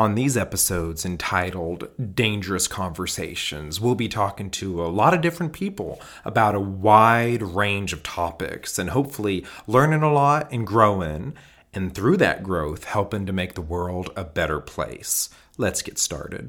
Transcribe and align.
On 0.00 0.14
these 0.14 0.34
episodes 0.34 1.04
entitled 1.04 1.90
Dangerous 2.14 2.66
Conversations, 2.66 3.82
we'll 3.82 3.94
be 3.94 4.08
talking 4.08 4.48
to 4.52 4.82
a 4.82 4.88
lot 4.88 5.12
of 5.12 5.20
different 5.20 5.52
people 5.52 6.00
about 6.24 6.54
a 6.54 6.58
wide 6.58 7.42
range 7.42 7.92
of 7.92 8.02
topics 8.02 8.78
and 8.78 8.88
hopefully 8.88 9.44
learning 9.66 10.02
a 10.02 10.10
lot 10.10 10.50
and 10.50 10.66
growing, 10.66 11.34
and 11.74 11.94
through 11.94 12.16
that 12.16 12.42
growth, 12.42 12.84
helping 12.84 13.26
to 13.26 13.34
make 13.34 13.52
the 13.52 13.60
world 13.60 14.08
a 14.16 14.24
better 14.24 14.58
place. 14.58 15.28
Let's 15.58 15.82
get 15.82 15.98
started. 15.98 16.48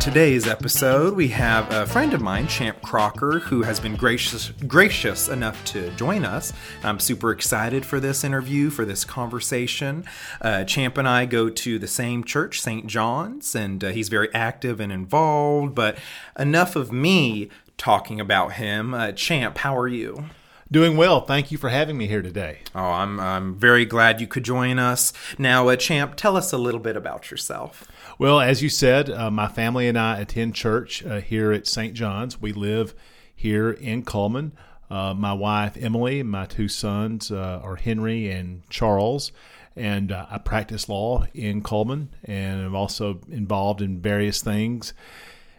Today's 0.00 0.46
episode, 0.46 1.14
we 1.14 1.28
have 1.28 1.70
a 1.72 1.84
friend 1.84 2.14
of 2.14 2.20
mine, 2.20 2.46
Champ 2.46 2.80
Crocker, 2.82 3.40
who 3.40 3.62
has 3.62 3.80
been 3.80 3.96
gracious 3.96 4.50
gracious 4.66 5.28
enough 5.28 5.62
to 5.66 5.90
join 5.96 6.24
us. 6.24 6.52
I'm 6.82 7.00
super 7.00 7.30
excited 7.32 7.84
for 7.84 7.98
this 8.00 8.22
interview, 8.24 8.70
for 8.70 8.84
this 8.84 9.04
conversation. 9.04 10.04
Uh, 10.40 10.64
Champ 10.64 10.96
and 10.96 11.08
I 11.08 11.26
go 11.26 11.50
to 11.50 11.78
the 11.78 11.88
same 11.88 12.24
church, 12.24 12.60
St. 12.60 12.86
John's, 12.86 13.54
and 13.54 13.82
uh, 13.84 13.88
he's 13.88 14.08
very 14.08 14.32
active 14.32 14.80
and 14.80 14.92
involved. 14.92 15.74
But 15.74 15.98
enough 16.38 16.76
of 16.76 16.90
me 16.92 17.50
talking 17.76 18.20
about 18.20 18.52
him. 18.54 18.94
Uh, 18.94 19.12
Champ, 19.12 19.58
how 19.58 19.76
are 19.76 19.88
you? 19.88 20.24
Doing 20.70 20.98
well. 20.98 21.22
Thank 21.22 21.50
you 21.50 21.56
for 21.56 21.70
having 21.70 21.96
me 21.96 22.08
here 22.08 22.20
today. 22.20 22.58
Oh, 22.74 22.84
I'm 22.84 23.18
I'm 23.18 23.54
very 23.54 23.86
glad 23.86 24.20
you 24.20 24.26
could 24.26 24.44
join 24.44 24.78
us. 24.78 25.14
Now, 25.38 25.68
uh, 25.68 25.76
Champ, 25.76 26.14
tell 26.14 26.36
us 26.36 26.52
a 26.52 26.58
little 26.58 26.80
bit 26.80 26.94
about 26.94 27.30
yourself. 27.30 27.88
Well, 28.18 28.38
as 28.38 28.62
you 28.62 28.68
said, 28.68 29.08
uh, 29.08 29.30
my 29.30 29.48
family 29.48 29.88
and 29.88 29.98
I 29.98 30.18
attend 30.18 30.54
church 30.54 31.02
uh, 31.06 31.22
here 31.22 31.52
at 31.52 31.66
St. 31.66 31.94
John's. 31.94 32.38
We 32.42 32.52
live 32.52 32.94
here 33.34 33.70
in 33.70 34.02
Cullman. 34.02 34.52
Uh, 34.90 35.14
my 35.14 35.32
wife 35.32 35.74
Emily, 35.80 36.22
my 36.22 36.44
two 36.44 36.68
sons 36.68 37.30
uh, 37.30 37.60
are 37.62 37.76
Henry 37.76 38.30
and 38.30 38.68
Charles, 38.68 39.32
and 39.74 40.12
uh, 40.12 40.26
I 40.30 40.36
practice 40.36 40.86
law 40.86 41.24
in 41.32 41.62
Cullman 41.62 42.10
and 42.24 42.60
I'm 42.60 42.76
also 42.76 43.20
involved 43.30 43.80
in 43.80 44.02
various 44.02 44.42
things 44.42 44.92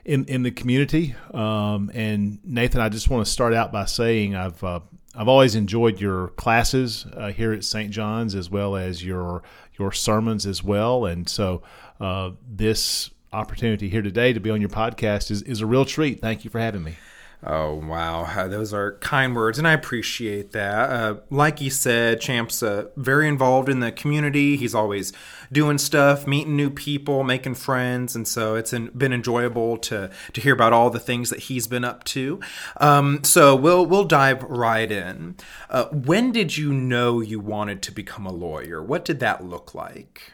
in 0.06 0.26
in 0.26 0.44
the 0.44 0.52
community. 0.52 1.16
Um, 1.34 1.90
and 1.96 2.40
Nathan, 2.44 2.80
I 2.80 2.90
just 2.90 3.10
want 3.10 3.26
to 3.26 3.32
start 3.32 3.56
out 3.56 3.72
by 3.72 3.86
saying 3.86 4.36
I've 4.36 4.64
uh, 4.64 4.82
I've 5.20 5.28
always 5.28 5.54
enjoyed 5.54 6.00
your 6.00 6.30
classes 6.30 7.06
uh, 7.14 7.34
here 7.34 7.52
at 7.52 7.66
St. 7.66 7.92
John's 7.92 8.36
as 8.36 8.50
well 8.50 8.78
as 8.78 9.04
your 9.04 9.44
your 9.78 9.92
sermons 9.92 10.46
as 10.46 10.64
well, 10.64 11.06
and 11.06 11.28
so 11.28 11.62
uh, 12.00 12.32
this 12.50 13.10
opportunity 13.34 13.90
here 13.90 14.02
today 14.02 14.32
to 14.32 14.40
be 14.40 14.50
on 14.50 14.62
your 14.62 14.70
podcast 14.70 15.30
is, 15.30 15.42
is 15.42 15.60
a 15.60 15.66
real 15.66 15.84
treat. 15.84 16.22
Thank 16.22 16.46
you 16.46 16.50
for 16.50 16.60
having 16.60 16.84
me. 16.84 16.96
Oh, 17.42 17.76
wow. 17.76 18.48
Those 18.50 18.74
are 18.74 18.98
kind 18.98 19.34
words, 19.34 19.58
and 19.58 19.66
I 19.66 19.72
appreciate 19.72 20.52
that. 20.52 20.90
Uh, 20.90 21.16
like 21.30 21.62
you 21.62 21.70
said, 21.70 22.20
Champ's 22.20 22.62
uh, 22.62 22.90
very 22.98 23.30
involved 23.30 23.70
in 23.70 23.80
the 23.80 23.94
community. 23.94 24.58
He's 24.58 24.76
always 24.76 25.14
doing 25.50 25.78
stuff, 25.78 26.28
meeting 26.28 26.58
new 26.58 26.70
people, 26.70 27.24
making 27.24 27.56
friends, 27.56 28.14
and 28.14 28.28
so 28.28 28.56
it's 28.56 28.72
been 28.72 29.14
enjoyable 29.14 29.78
to, 29.78 30.10
to 30.34 30.42
hear 30.42 30.54
about 30.54 30.74
all 30.74 30.90
the 30.90 31.00
things 31.00 31.30
that 31.30 31.40
he's 31.40 31.66
been 31.66 31.86
up 31.86 32.04
to. 32.06 32.42
Um, 32.78 33.24
so 33.24 33.56
we'll, 33.56 33.86
we'll 33.86 34.04
dive 34.04 34.44
right 34.44 34.92
in. 34.92 35.38
Uh, 35.70 35.86
when 35.86 36.34
did 36.34 36.58
you 36.58 36.74
know 36.74 37.22
you 37.22 37.40
wanted 37.40 37.82
to 37.84 37.92
become 37.94 38.26
a 38.26 38.34
lawyer? 38.34 38.84
What 38.84 39.06
did 39.06 39.22
that 39.22 39.46
look 39.46 39.74
like? 39.74 40.34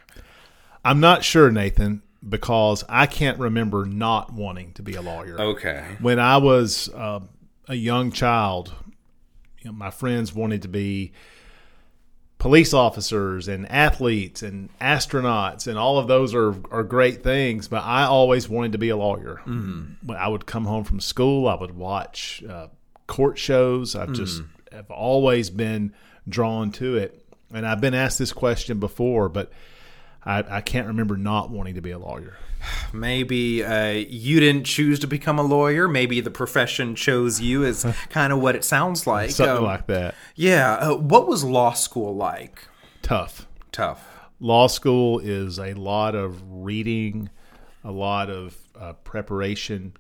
I'm 0.84 1.00
not 1.00 1.24
sure, 1.24 1.52
Nathan 1.52 2.02
because 2.28 2.84
I 2.90 3.06
can't 3.06 3.40
remember 3.40 3.86
not 3.86 4.34
wanting 4.34 4.74
to 4.74 4.84
be 4.84 4.96
a 4.96 5.02
lawyer. 5.02 5.40
Okay. 5.40 5.84
When 6.00 6.20
I 6.20 6.38
was 6.38 6.90
uh, 6.90 7.20
a 7.68 7.76
young 7.76 8.12
child, 8.12 8.74
you 9.62 9.72
know, 9.72 9.78
my 9.78 9.92
friends 9.92 10.34
wanted 10.34 10.64
to 10.64 10.68
be 10.68 11.12
police 12.38 12.74
officers 12.74 13.48
and 13.48 13.70
athletes 13.72 14.44
and 14.44 14.70
astronauts, 14.80 15.68
and 15.68 15.78
all 15.78 15.98
of 15.98 16.08
those 16.08 16.34
are, 16.34 16.56
are 16.72 16.84
great 16.84 17.24
things. 17.24 17.68
But 17.68 17.84
I 17.84 18.04
always 18.04 18.50
wanted 18.50 18.74
to 18.74 18.78
be 18.78 18.90
a 18.90 18.98
lawyer. 18.98 19.42
Mm. 19.46 19.96
When 20.04 20.18
I 20.18 20.28
would 20.28 20.46
come 20.46 20.66
home 20.66 20.84
from 20.84 21.00
school, 21.00 21.48
I 21.48 21.56
would 21.56 21.76
watch 21.76 22.44
uh, 22.48 22.68
court 23.08 23.38
shows. 23.38 23.96
I've 23.96 24.10
mm. 24.10 24.16
just 24.16 24.42
have 24.72 24.92
always 24.92 25.50
been 25.50 25.94
drawn 26.28 26.72
to 26.74 26.98
it. 26.98 27.22
And 27.54 27.66
I've 27.66 27.82
been 27.82 27.94
asked 27.94 28.20
this 28.20 28.34
question 28.34 28.80
before, 28.80 29.30
but 29.30 29.52
I, 30.26 30.58
I 30.58 30.62
can't 30.62 30.88
remember 30.88 31.18
not 31.18 31.50
wanting 31.50 31.76
to 31.76 31.82
be 31.82 31.92
a 31.92 32.00
lawyer. 32.00 32.38
Maybe 32.92 33.64
uh, 33.64 33.92
you 33.92 34.40
didn't 34.40 34.66
choose 34.66 35.00
to 35.00 35.08
become 35.08 35.38
a 35.38 35.44
lawyer. 35.44 35.88
Maybe 35.88 36.20
the 36.20 36.32
profession 36.32 36.96
chose 36.96 37.40
you, 37.40 37.64
is 37.64 37.86
kind 38.10 38.34
of 38.34 38.40
what 38.40 38.56
it 38.56 38.64
sounds 38.64 39.06
like. 39.06 39.32
Something 39.32 39.58
um, 39.58 39.64
like 39.64 39.88
that. 39.88 40.16
Yeah. 40.36 40.74
Uh, 40.74 40.96
what 40.96 41.28
was 41.28 41.44
law 41.44 41.74
school 41.74 42.16
like? 42.16 42.68
Tough. 43.02 43.48
Tough. 43.72 44.08
Law 44.40 44.68
school 44.68 45.20
is 45.20 45.60
a 45.60 45.74
lot 45.74 46.16
of 46.16 46.42
reading, 46.48 47.30
a 47.84 47.92
lot 47.92 48.30
of 48.30 48.58
uh, 48.80 48.94
preparation. 48.94 49.96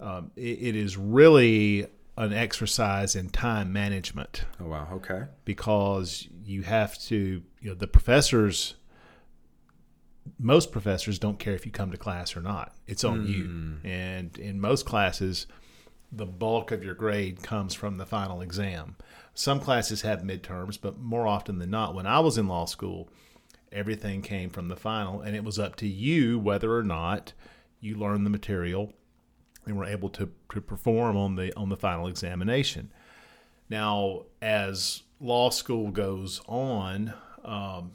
Um, 0.00 0.32
it, 0.36 0.58
it 0.60 0.76
is 0.76 0.96
really 0.96 1.86
an 2.16 2.32
exercise 2.32 3.14
in 3.14 3.30
time 3.30 3.72
management. 3.72 4.44
Oh 4.60 4.66
wow! 4.66 4.88
Okay. 4.92 5.22
Because 5.44 6.28
you 6.44 6.62
have 6.62 6.98
to, 7.04 7.42
you 7.60 7.70
know, 7.70 7.74
the 7.74 7.86
professors 7.86 8.74
most 10.38 10.72
professors 10.72 11.18
don't 11.18 11.38
care 11.38 11.54
if 11.54 11.66
you 11.66 11.72
come 11.72 11.90
to 11.90 11.96
class 11.96 12.36
or 12.36 12.40
not. 12.40 12.74
It's 12.86 13.04
on 13.04 13.26
mm. 13.26 13.28
you. 13.28 13.44
Hmm. 13.44 13.86
And 13.86 14.38
in 14.38 14.60
most 14.60 14.86
classes, 14.86 15.46
the 16.12 16.26
bulk 16.26 16.72
of 16.72 16.84
your 16.84 16.94
grade 16.94 17.42
comes 17.42 17.74
from 17.74 17.96
the 17.96 18.06
final 18.06 18.40
exam. 18.40 18.96
Some 19.34 19.60
classes 19.60 20.02
have 20.02 20.22
midterms, 20.22 20.78
but 20.80 20.98
more 20.98 21.26
often 21.26 21.58
than 21.58 21.70
not, 21.70 21.94
when 21.94 22.06
I 22.06 22.20
was 22.20 22.36
in 22.36 22.48
law 22.48 22.64
school, 22.64 23.08
everything 23.72 24.22
came 24.22 24.50
from 24.50 24.68
the 24.68 24.76
final, 24.76 25.20
and 25.20 25.36
it 25.36 25.44
was 25.44 25.58
up 25.58 25.76
to 25.76 25.86
you 25.86 26.38
whether 26.38 26.76
or 26.76 26.82
not 26.82 27.32
you 27.80 27.96
learned 27.96 28.26
the 28.26 28.30
material 28.30 28.92
and 29.66 29.76
were 29.76 29.84
able 29.84 30.08
to, 30.10 30.30
to 30.52 30.60
perform 30.60 31.16
on 31.16 31.36
the 31.36 31.54
on 31.56 31.68
the 31.68 31.76
final 31.76 32.06
examination. 32.06 32.90
Now, 33.68 34.24
as 34.42 35.02
law 35.20 35.50
school 35.50 35.90
goes 35.90 36.40
on, 36.48 37.14
um, 37.44 37.92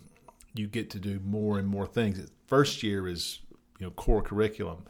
you 0.56 0.68
get 0.68 0.90
to 0.92 1.00
do 1.00 1.20
more 1.24 1.60
and 1.60 1.68
more 1.68 1.88
things. 1.88 2.20
First 2.48 2.84
year 2.84 3.08
is 3.08 3.40
you 3.80 3.86
know 3.86 3.92
core 3.92 4.22
curriculum, 4.22 4.86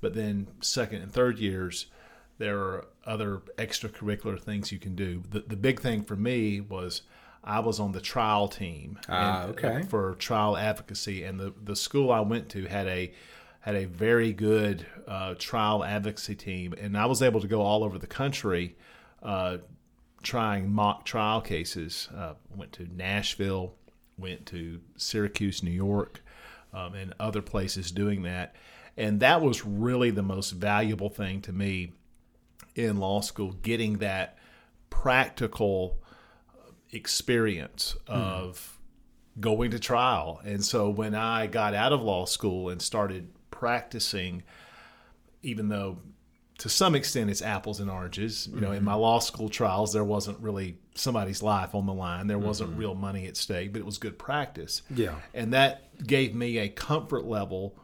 but 0.00 0.14
then 0.14 0.48
second 0.60 1.02
and 1.02 1.12
third 1.12 1.38
years 1.38 1.86
there 2.38 2.58
are 2.58 2.86
other 3.06 3.42
extracurricular 3.58 4.40
things 4.40 4.72
you 4.72 4.78
can 4.78 4.94
do. 4.94 5.22
The 5.30 5.40
the 5.40 5.56
big 5.56 5.80
thing 5.80 6.02
for 6.02 6.16
me 6.16 6.60
was 6.60 7.02
I 7.42 7.60
was 7.60 7.78
on 7.78 7.92
the 7.92 8.00
trial 8.00 8.48
team 8.48 8.98
ah, 9.08 9.44
okay. 9.44 9.82
for 9.88 10.14
trial 10.14 10.56
advocacy, 10.56 11.24
and 11.24 11.38
the 11.38 11.52
the 11.62 11.76
school 11.76 12.10
I 12.10 12.20
went 12.20 12.48
to 12.50 12.64
had 12.64 12.86
a 12.86 13.12
had 13.60 13.76
a 13.76 13.84
very 13.86 14.32
good 14.32 14.86
uh, 15.06 15.34
trial 15.38 15.84
advocacy 15.84 16.34
team, 16.34 16.74
and 16.78 16.96
I 16.98 17.06
was 17.06 17.22
able 17.22 17.40
to 17.40 17.48
go 17.48 17.62
all 17.62 17.84
over 17.84 17.98
the 17.98 18.06
country 18.06 18.76
uh, 19.22 19.58
trying 20.22 20.70
mock 20.70 21.04
trial 21.04 21.40
cases. 21.40 22.08
Uh, 22.14 22.34
went 22.54 22.72
to 22.72 22.86
Nashville, 22.94 23.74
went 24.16 24.46
to 24.46 24.80
Syracuse, 24.96 25.62
New 25.62 25.70
York, 25.70 26.22
um, 26.72 26.94
and 26.94 27.14
other 27.18 27.42
places 27.42 27.90
doing 27.90 28.22
that. 28.22 28.54
And 28.96 29.20
that 29.20 29.40
was 29.42 29.64
really 29.64 30.10
the 30.10 30.22
most 30.22 30.52
valuable 30.52 31.08
thing 31.08 31.40
to 31.42 31.52
me 31.52 31.92
in 32.74 32.98
law 32.98 33.20
school, 33.20 33.52
getting 33.52 33.98
that 33.98 34.38
practical 34.90 35.98
experience 36.92 37.96
hmm. 38.06 38.12
of 38.12 38.78
going 39.40 39.72
to 39.72 39.78
trial. 39.78 40.40
And 40.44 40.64
so 40.64 40.88
when 40.88 41.14
I 41.14 41.46
got 41.46 41.74
out 41.74 41.92
of 41.92 42.02
law 42.02 42.24
school 42.24 42.68
and 42.68 42.80
started 42.80 43.30
practicing, 43.50 44.44
even 45.42 45.68
though 45.68 45.98
to 46.58 46.68
some 46.68 46.94
extent 46.94 47.30
it's 47.30 47.42
apples 47.42 47.80
and 47.80 47.90
oranges. 47.90 48.48
You 48.52 48.60
know, 48.60 48.68
mm-hmm. 48.68 48.76
in 48.76 48.84
my 48.84 48.94
law 48.94 49.18
school 49.18 49.48
trials, 49.48 49.92
there 49.92 50.04
wasn't 50.04 50.38
really 50.40 50.76
somebody's 50.94 51.42
life 51.42 51.74
on 51.74 51.86
the 51.86 51.92
line. 51.92 52.26
There 52.26 52.38
wasn't 52.38 52.70
mm-hmm. 52.70 52.80
real 52.80 52.94
money 52.94 53.26
at 53.26 53.36
stake, 53.36 53.72
but 53.72 53.80
it 53.80 53.86
was 53.86 53.98
good 53.98 54.18
practice. 54.18 54.82
Yeah. 54.94 55.14
And 55.32 55.52
that 55.52 56.06
gave 56.06 56.34
me 56.34 56.58
a 56.58 56.68
comfort 56.68 57.24
level 57.24 57.74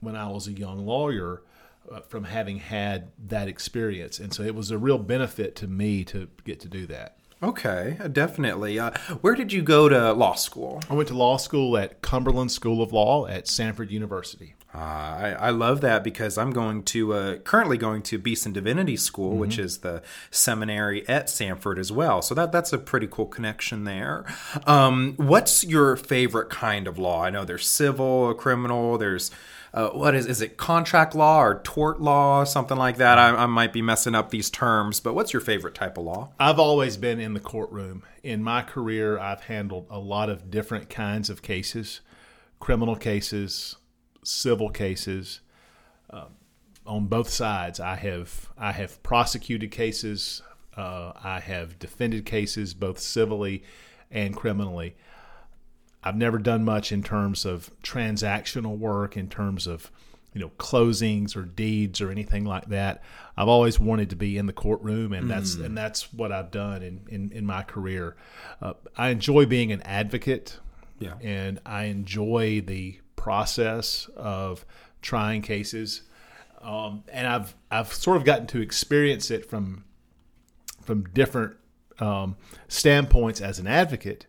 when 0.00 0.16
I 0.16 0.28
was 0.28 0.46
a 0.46 0.52
young 0.52 0.86
lawyer 0.86 1.42
uh, 1.90 2.00
from 2.00 2.24
having 2.24 2.58
had 2.58 3.10
that 3.28 3.48
experience. 3.48 4.18
And 4.18 4.32
so 4.32 4.42
it 4.42 4.54
was 4.54 4.70
a 4.70 4.78
real 4.78 4.98
benefit 4.98 5.54
to 5.56 5.66
me 5.66 6.04
to 6.04 6.28
get 6.44 6.60
to 6.60 6.68
do 6.68 6.86
that. 6.86 7.16
Okay, 7.42 7.98
definitely. 8.12 8.78
Uh, 8.78 8.92
where 9.20 9.34
did 9.34 9.52
you 9.52 9.62
go 9.62 9.90
to 9.90 10.12
law 10.12 10.34
school? 10.34 10.82
I 10.88 10.94
went 10.94 11.08
to 11.08 11.14
law 11.14 11.36
school 11.36 11.76
at 11.76 12.00
Cumberland 12.00 12.50
School 12.50 12.82
of 12.82 12.92
Law 12.92 13.26
at 13.26 13.44
Samford 13.44 13.90
University. 13.90 14.54
Uh, 14.76 14.78
I, 14.78 15.36
I, 15.40 15.50
love 15.50 15.80
that 15.80 16.04
because 16.04 16.36
I'm 16.36 16.50
going 16.50 16.82
to 16.84 17.14
uh, 17.14 17.36
currently 17.38 17.78
going 17.78 18.02
to 18.02 18.18
Beeson 18.18 18.52
Divinity 18.52 18.96
School, 18.96 19.30
mm-hmm. 19.30 19.40
which 19.40 19.58
is 19.58 19.78
the 19.78 20.02
seminary 20.30 21.08
at 21.08 21.28
Samford 21.28 21.78
as 21.78 21.90
well. 21.90 22.20
So 22.20 22.34
that 22.34 22.52
that's 22.52 22.74
a 22.74 22.78
pretty 22.78 23.06
cool 23.06 23.24
connection 23.24 23.84
there. 23.84 24.26
Um, 24.66 25.14
what's 25.16 25.64
your 25.64 25.96
favorite 25.96 26.50
kind 26.50 26.86
of 26.86 26.98
law? 26.98 27.22
I 27.22 27.30
know 27.30 27.44
there's 27.46 27.66
civil, 27.66 28.34
criminal, 28.34 28.98
there's 28.98 29.30
uh, 29.72 29.88
what 29.88 30.14
is 30.14 30.26
is 30.26 30.42
it 30.42 30.58
contract 30.58 31.14
law 31.14 31.42
or 31.42 31.62
tort 31.62 32.02
law, 32.02 32.44
something 32.44 32.76
like 32.76 32.98
that? 32.98 33.18
I, 33.18 33.30
I 33.30 33.46
might 33.46 33.72
be 33.72 33.80
messing 33.80 34.14
up 34.14 34.28
these 34.28 34.50
terms, 34.50 35.00
but 35.00 35.14
what's 35.14 35.32
your 35.32 35.40
favorite 35.40 35.74
type 35.74 35.96
of 35.96 36.04
law? 36.04 36.32
I've 36.38 36.58
always 36.58 36.98
been 36.98 37.18
in 37.18 37.32
the 37.32 37.40
courtroom. 37.40 38.02
In 38.22 38.42
my 38.42 38.60
career, 38.60 39.18
I've 39.18 39.44
handled 39.44 39.86
a 39.88 39.98
lot 39.98 40.28
of 40.28 40.50
different 40.50 40.90
kinds 40.90 41.30
of 41.30 41.40
cases 41.40 42.02
criminal 42.58 42.96
cases, 42.96 43.76
civil 44.26 44.70
cases. 44.70 45.40
Uh, 46.10 46.26
on 46.86 47.06
both 47.06 47.28
sides, 47.28 47.80
I 47.80 47.96
have 47.96 48.48
I 48.56 48.72
have 48.72 49.02
prosecuted 49.02 49.70
cases. 49.70 50.42
Uh, 50.76 51.12
I 51.22 51.40
have 51.40 51.78
defended 51.78 52.26
cases 52.26 52.74
both 52.74 52.98
civilly 52.98 53.62
and 54.10 54.36
criminally. 54.36 54.94
I've 56.04 56.16
never 56.16 56.38
done 56.38 56.64
much 56.64 56.92
in 56.92 57.02
terms 57.02 57.44
of 57.44 57.70
transactional 57.82 58.78
work, 58.78 59.16
in 59.16 59.28
terms 59.28 59.66
of 59.66 59.90
you 60.32 60.40
know 60.40 60.50
closings 60.58 61.34
or 61.34 61.42
deeds 61.42 62.00
or 62.00 62.10
anything 62.10 62.44
like 62.44 62.66
that. 62.66 63.02
I've 63.36 63.48
always 63.48 63.80
wanted 63.80 64.10
to 64.10 64.16
be 64.16 64.38
in 64.38 64.46
the 64.46 64.52
courtroom, 64.52 65.12
and 65.12 65.28
that's 65.28 65.54
and 65.56 65.76
that's 65.76 66.12
what 66.12 66.30
I've 66.30 66.50
done 66.52 66.82
in 66.82 67.00
in, 67.08 67.32
in 67.32 67.46
my 67.46 67.62
career. 67.62 68.14
Uh, 68.62 68.74
I 68.96 69.08
enjoy 69.08 69.46
being 69.46 69.72
an 69.72 69.82
advocate, 69.82 70.60
Yeah. 71.00 71.14
and 71.20 71.58
I 71.66 71.84
enjoy 71.84 72.60
the 72.60 73.00
process 73.26 74.08
of 74.16 74.64
trying 75.02 75.42
cases. 75.42 76.02
Um, 76.62 77.02
and 77.08 77.26
I've 77.26 77.56
I've 77.72 77.92
sort 77.92 78.18
of 78.18 78.24
gotten 78.24 78.46
to 78.48 78.60
experience 78.60 79.32
it 79.32 79.50
from 79.50 79.82
from 80.82 81.02
different 81.12 81.56
um, 81.98 82.36
standpoints 82.68 83.40
as 83.40 83.58
an 83.58 83.66
advocate, 83.66 84.26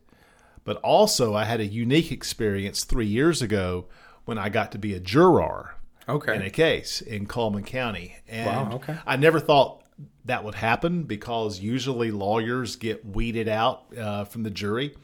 but 0.64 0.78
also 0.78 1.36
I 1.36 1.44
had 1.44 1.60
a 1.60 1.66
unique 1.66 2.12
experience 2.12 2.86
three 2.86 3.06
years 3.06 3.44
ago 3.44 3.86
when 4.26 4.40
I 4.40 4.50
got 4.50 4.72
to 4.72 4.80
be 4.80 4.96
a 4.96 5.00
juror 5.00 5.76
Okay. 6.10 6.36
in 6.36 6.42
a 6.42 6.50
case 6.50 7.02
in 7.02 7.28
Cullman 7.28 7.66
County. 7.66 8.16
And 8.28 8.48
Wow, 8.48 8.76
okay. 8.78 8.96
I 9.06 9.16
never 9.16 9.40
thought 9.40 9.84
that 10.26 10.44
would 10.44 10.56
happen 10.56 11.04
because 11.04 11.60
usually 11.60 12.10
lawyers 12.10 12.76
get 12.78 13.06
weeded 13.06 13.48
out 13.48 13.84
uh, 13.96 14.26
from 14.26 14.42
the 14.42 14.50
jury. 14.50 14.96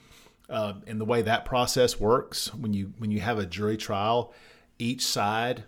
Uh, 0.49 0.73
and 0.87 0.99
the 0.99 1.05
way 1.05 1.21
that 1.21 1.45
process 1.45 1.99
works, 1.99 2.53
when 2.53 2.73
you 2.73 2.93
when 2.97 3.11
you 3.11 3.21
have 3.21 3.39
a 3.39 3.45
jury 3.45 3.77
trial, 3.77 4.33
each 4.77 5.05
side, 5.05 5.63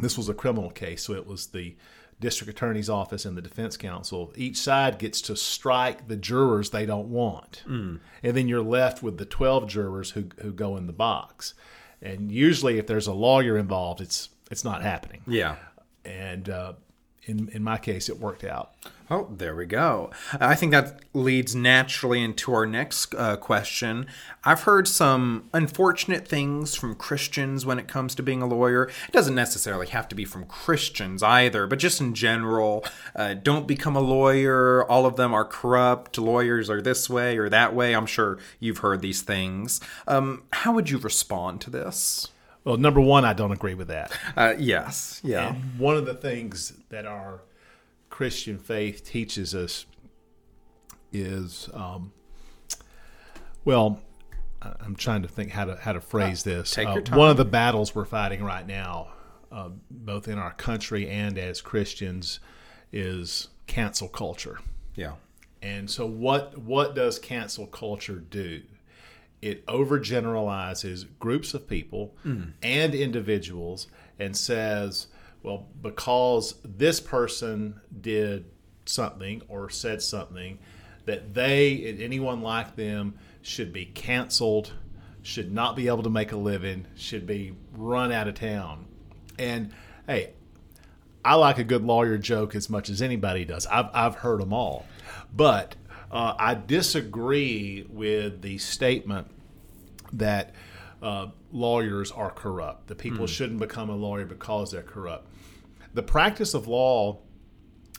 this 0.00 0.16
was 0.16 0.28
a 0.28 0.34
criminal 0.34 0.70
case, 0.70 1.02
so 1.02 1.14
it 1.14 1.26
was 1.26 1.48
the 1.48 1.76
district 2.20 2.50
attorney's 2.50 2.90
office 2.90 3.24
and 3.24 3.36
the 3.36 3.42
defense 3.42 3.76
counsel. 3.76 4.32
Each 4.36 4.58
side 4.58 4.98
gets 4.98 5.20
to 5.22 5.34
strike 5.36 6.06
the 6.06 6.16
jurors 6.16 6.70
they 6.70 6.86
don't 6.86 7.08
want, 7.08 7.62
and 7.66 8.00
then 8.36 8.46
you're 8.46 8.62
left 8.62 9.02
with 9.02 9.18
the 9.18 9.24
twelve 9.24 9.66
jurors 9.66 10.10
who 10.12 10.26
who 10.40 10.52
go 10.52 10.76
in 10.76 10.86
the 10.86 10.92
box. 10.92 11.54
And 12.02 12.30
usually, 12.30 12.78
if 12.78 12.86
there's 12.86 13.06
a 13.06 13.12
lawyer 13.12 13.58
involved, 13.58 14.00
it's 14.00 14.28
it's 14.50 14.64
not 14.64 14.82
happening. 14.82 15.22
yeah. 15.26 15.56
And 16.04 16.48
uh, 16.48 16.74
in 17.24 17.48
in 17.48 17.62
my 17.62 17.78
case, 17.78 18.08
it 18.08 18.18
worked 18.18 18.44
out. 18.44 18.74
Oh, 19.12 19.28
there 19.36 19.56
we 19.56 19.66
go. 19.66 20.12
I 20.40 20.54
think 20.54 20.70
that 20.70 21.00
leads 21.12 21.52
naturally 21.52 22.22
into 22.22 22.54
our 22.54 22.64
next 22.64 23.12
uh, 23.16 23.36
question. 23.36 24.06
I've 24.44 24.62
heard 24.62 24.86
some 24.86 25.48
unfortunate 25.52 26.28
things 26.28 26.76
from 26.76 26.94
Christians 26.94 27.66
when 27.66 27.80
it 27.80 27.88
comes 27.88 28.14
to 28.14 28.22
being 28.22 28.40
a 28.40 28.46
lawyer. 28.46 28.84
It 28.84 29.12
doesn't 29.12 29.34
necessarily 29.34 29.88
have 29.88 30.06
to 30.10 30.14
be 30.14 30.24
from 30.24 30.44
Christians 30.44 31.24
either, 31.24 31.66
but 31.66 31.80
just 31.80 32.00
in 32.00 32.14
general, 32.14 32.84
uh, 33.16 33.34
don't 33.34 33.66
become 33.66 33.96
a 33.96 34.00
lawyer. 34.00 34.84
All 34.84 35.06
of 35.06 35.16
them 35.16 35.34
are 35.34 35.44
corrupt. 35.44 36.16
Lawyers 36.16 36.70
are 36.70 36.80
this 36.80 37.10
way 37.10 37.36
or 37.36 37.48
that 37.48 37.74
way. 37.74 37.96
I'm 37.96 38.06
sure 38.06 38.38
you've 38.60 38.78
heard 38.78 39.00
these 39.00 39.22
things. 39.22 39.80
Um, 40.06 40.44
how 40.52 40.72
would 40.72 40.88
you 40.88 40.98
respond 40.98 41.60
to 41.62 41.70
this? 41.70 42.28
Well, 42.64 42.76
number 42.76 43.00
one, 43.00 43.24
I 43.24 43.32
don't 43.32 43.52
agree 43.52 43.74
with 43.74 43.88
that. 43.88 44.12
Uh, 44.36 44.54
yes. 44.58 45.20
Yeah. 45.24 45.54
And 45.54 45.78
one 45.78 45.96
of 45.96 46.04
the 46.06 46.14
things 46.14 46.74
that 46.90 47.06
our 47.06 47.40
Christian 48.10 48.58
faith 48.58 49.04
teaches 49.04 49.54
us 49.54 49.86
is, 51.12 51.68
um, 51.72 52.12
well, 53.64 54.00
I'm 54.62 54.94
trying 54.94 55.22
to 55.22 55.28
think 55.28 55.50
how 55.52 55.64
to 55.64 55.76
how 55.76 55.94
to 55.94 56.00
phrase 56.00 56.42
this. 56.44 56.70
take 56.72 56.86
Uh, 56.86 56.92
your 56.94 57.02
time. 57.02 57.18
One 57.18 57.30
of 57.30 57.36
the 57.38 57.44
battles 57.46 57.94
we're 57.94 58.04
fighting 58.04 58.44
right 58.44 58.66
now, 58.66 59.08
uh, 59.50 59.70
both 59.90 60.28
in 60.28 60.38
our 60.38 60.52
country 60.52 61.08
and 61.08 61.38
as 61.38 61.60
Christians, 61.62 62.40
is 62.92 63.48
cancel 63.66 64.08
culture. 64.08 64.58
Yeah. 64.94 65.14
And 65.62 65.90
so 65.90 66.06
what 66.06 66.58
what 66.58 66.94
does 66.94 67.18
cancel 67.18 67.66
culture 67.66 68.16
do? 68.16 68.62
It 69.42 69.64
overgeneralizes 69.66 71.06
groups 71.18 71.54
of 71.54 71.66
people 71.68 72.14
and 72.62 72.94
individuals 72.94 73.86
and 74.18 74.36
says, 74.36 75.06
well, 75.42 75.66
because 75.80 76.56
this 76.64 77.00
person 77.00 77.80
did 78.00 78.44
something 78.84 79.42
or 79.48 79.70
said 79.70 80.02
something 80.02 80.58
that 81.06 81.32
they 81.32 81.88
and 81.88 82.00
anyone 82.00 82.42
like 82.42 82.76
them 82.76 83.14
should 83.42 83.72
be 83.72 83.86
canceled, 83.86 84.72
should 85.22 85.50
not 85.52 85.74
be 85.76 85.88
able 85.88 86.02
to 86.02 86.10
make 86.10 86.32
a 86.32 86.36
living, 86.36 86.86
should 86.94 87.26
be 87.26 87.54
run 87.72 88.12
out 88.12 88.28
of 88.28 88.34
town. 88.34 88.86
And 89.38 89.72
hey, 90.06 90.34
I 91.24 91.34
like 91.34 91.58
a 91.58 91.64
good 91.64 91.82
lawyer 91.82 92.18
joke 92.18 92.54
as 92.54 92.68
much 92.68 92.90
as 92.90 93.00
anybody 93.00 93.44
does. 93.44 93.66
I've, 93.66 93.88
I've 93.94 94.16
heard 94.16 94.40
them 94.40 94.52
all. 94.52 94.86
But 95.34 95.76
uh, 96.10 96.34
I 96.38 96.54
disagree 96.54 97.86
with 97.88 98.42
the 98.42 98.58
statement 98.58 99.28
that 100.12 100.54
uh, 101.02 101.28
lawyers 101.52 102.10
are 102.10 102.30
corrupt, 102.30 102.88
that 102.88 102.98
people 102.98 103.26
shouldn't 103.26 103.60
become 103.60 103.90
a 103.90 103.96
lawyer 103.96 104.26
because 104.26 104.72
they're 104.72 104.82
corrupt. 104.82 105.28
The 105.94 106.02
practice 106.02 106.54
of 106.54 106.68
law 106.68 107.20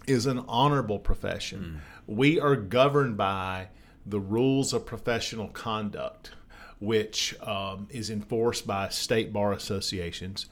is 0.08 0.26
an 0.26 0.40
honorable 0.48 1.00
profession. 1.00 1.82
We 2.08 2.40
are 2.40 2.56
governed 2.56 3.18
by 3.18 3.70
the 4.06 4.20
rules 4.20 4.74
of 4.74 4.86
professional 4.86 5.48
conduct, 5.48 6.32
which 6.80 7.40
um, 7.42 7.88
is 7.90 8.10
enforced 8.10 8.66
by 8.66 8.90
state 8.90 9.32
bar 9.32 9.54
associations 9.54 10.48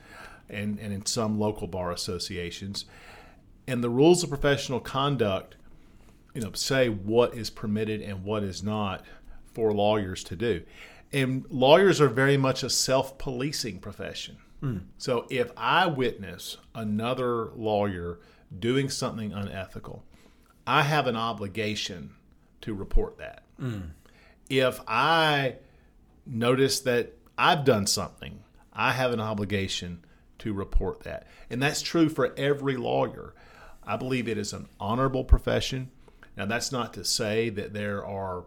and, 0.50 0.80
and 0.80 0.94
in 0.94 1.06
some 1.06 1.40
local 1.40 1.68
bar 1.68 1.92
associations. 1.92 2.86
And 3.68 3.84
the 3.84 3.90
rules 3.90 4.24
of 4.24 4.30
professional 4.30 4.80
conduct, 4.80 5.56
you 6.34 6.42
know, 6.42 6.52
say 6.54 6.90
what 6.90 7.34
is 7.36 7.50
permitted 7.50 8.02
and 8.02 8.24
what 8.24 8.44
is 8.44 8.64
not 8.64 9.06
for 9.54 9.74
lawyers 9.74 10.24
to 10.26 10.36
do. 10.36 10.64
And 11.12 11.46
lawyers 11.50 12.00
are 12.00 12.10
very 12.10 12.38
much 12.38 12.64
a 12.64 12.70
self 12.70 13.18
policing 13.18 13.80
profession. 13.80 14.38
Hmm. 14.60 14.78
So 14.98 15.26
if 15.30 15.52
I 15.58 15.88
witness 15.88 16.58
another 16.76 17.46
lawyer 17.56 18.20
doing 18.58 18.90
something 18.90 19.32
unethical, 19.34 20.03
I 20.68 20.84
have 20.84 21.08
an 21.08 21.15
obligation 21.15 22.12
to 22.62 22.74
report 22.74 23.18
that. 23.18 23.44
Hmm. 23.60 23.80
If 24.50 24.80
I 24.88 25.56
notice 26.25 26.80
that 26.82 27.13
I've 27.38 27.63
done 27.63 27.88
something, 27.88 28.44
I 28.74 28.92
have 28.92 29.12
an 29.12 29.20
obligation 29.20 30.06
to 30.39 30.53
report 30.53 31.01
that. 31.01 31.27
And 31.50 31.62
that's 31.62 31.82
true 31.82 32.10
for 32.10 32.34
every 32.38 32.77
lawyer. 32.77 33.34
I 33.84 33.98
believe 33.98 34.27
it 34.27 34.38
is 34.38 34.53
an 34.53 34.68
honorable 34.80 35.24
profession. 35.24 35.92
Now, 36.39 36.46
that's 36.46 36.72
not 36.72 36.93
to 36.93 37.03
say 37.03 37.50
that 37.50 37.74
there 37.74 38.05
are 38.05 38.46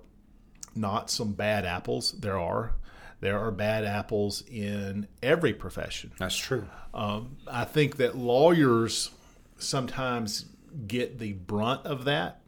not 0.75 1.11
some 1.11 1.35
bad 1.35 1.67
apples. 1.67 2.13
There 2.13 2.39
are. 2.39 2.73
There 3.21 3.39
are 3.39 3.51
bad 3.51 3.85
apples 3.85 4.43
in 4.51 5.07
every 5.23 5.53
profession. 5.53 6.13
That's 6.19 6.37
true. 6.37 6.67
Um, 6.95 7.37
I 7.47 7.65
think 7.65 7.99
that 7.99 8.17
lawyers 8.17 9.11
sometimes 9.59 10.47
get 10.87 11.19
the 11.19 11.35
brunt 11.35 11.85
of 11.85 12.07
that 12.07 12.41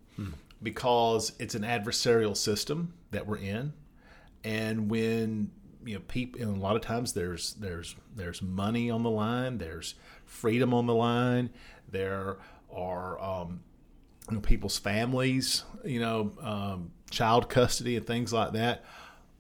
because 0.63 1.33
it's 1.39 1.55
an 1.55 1.63
adversarial 1.63 2.35
system 2.35 2.95
that 3.11 3.27
we're 3.27 3.37
in, 3.37 3.75
and 4.43 4.91
when 4.91 5.51
you 5.85 5.97
know 5.97 6.03
people, 6.09 6.41
and 6.41 6.57
a 6.57 6.59
lot 6.59 6.75
of 6.75 6.81
times 6.81 7.13
there's 7.13 7.53
there's 7.55 7.95
there's 8.17 8.41
money 8.41 8.91
on 8.91 9.03
the 9.03 9.11
line, 9.11 9.59
there's 9.59 9.95
freedom 10.25 10.73
on 10.73 10.87
the 10.87 10.95
line, 10.95 11.51
there 11.91 12.39
are 12.73 13.21
um, 13.23 13.61
you 14.29 14.37
know, 14.37 14.41
people's 14.41 14.79
families, 14.79 15.65
you 15.85 16.01
know, 16.01 16.33
um, 16.41 16.91
child 17.11 17.49
custody 17.49 17.97
and 17.97 18.07
things 18.07 18.33
like 18.33 18.53
that. 18.53 18.85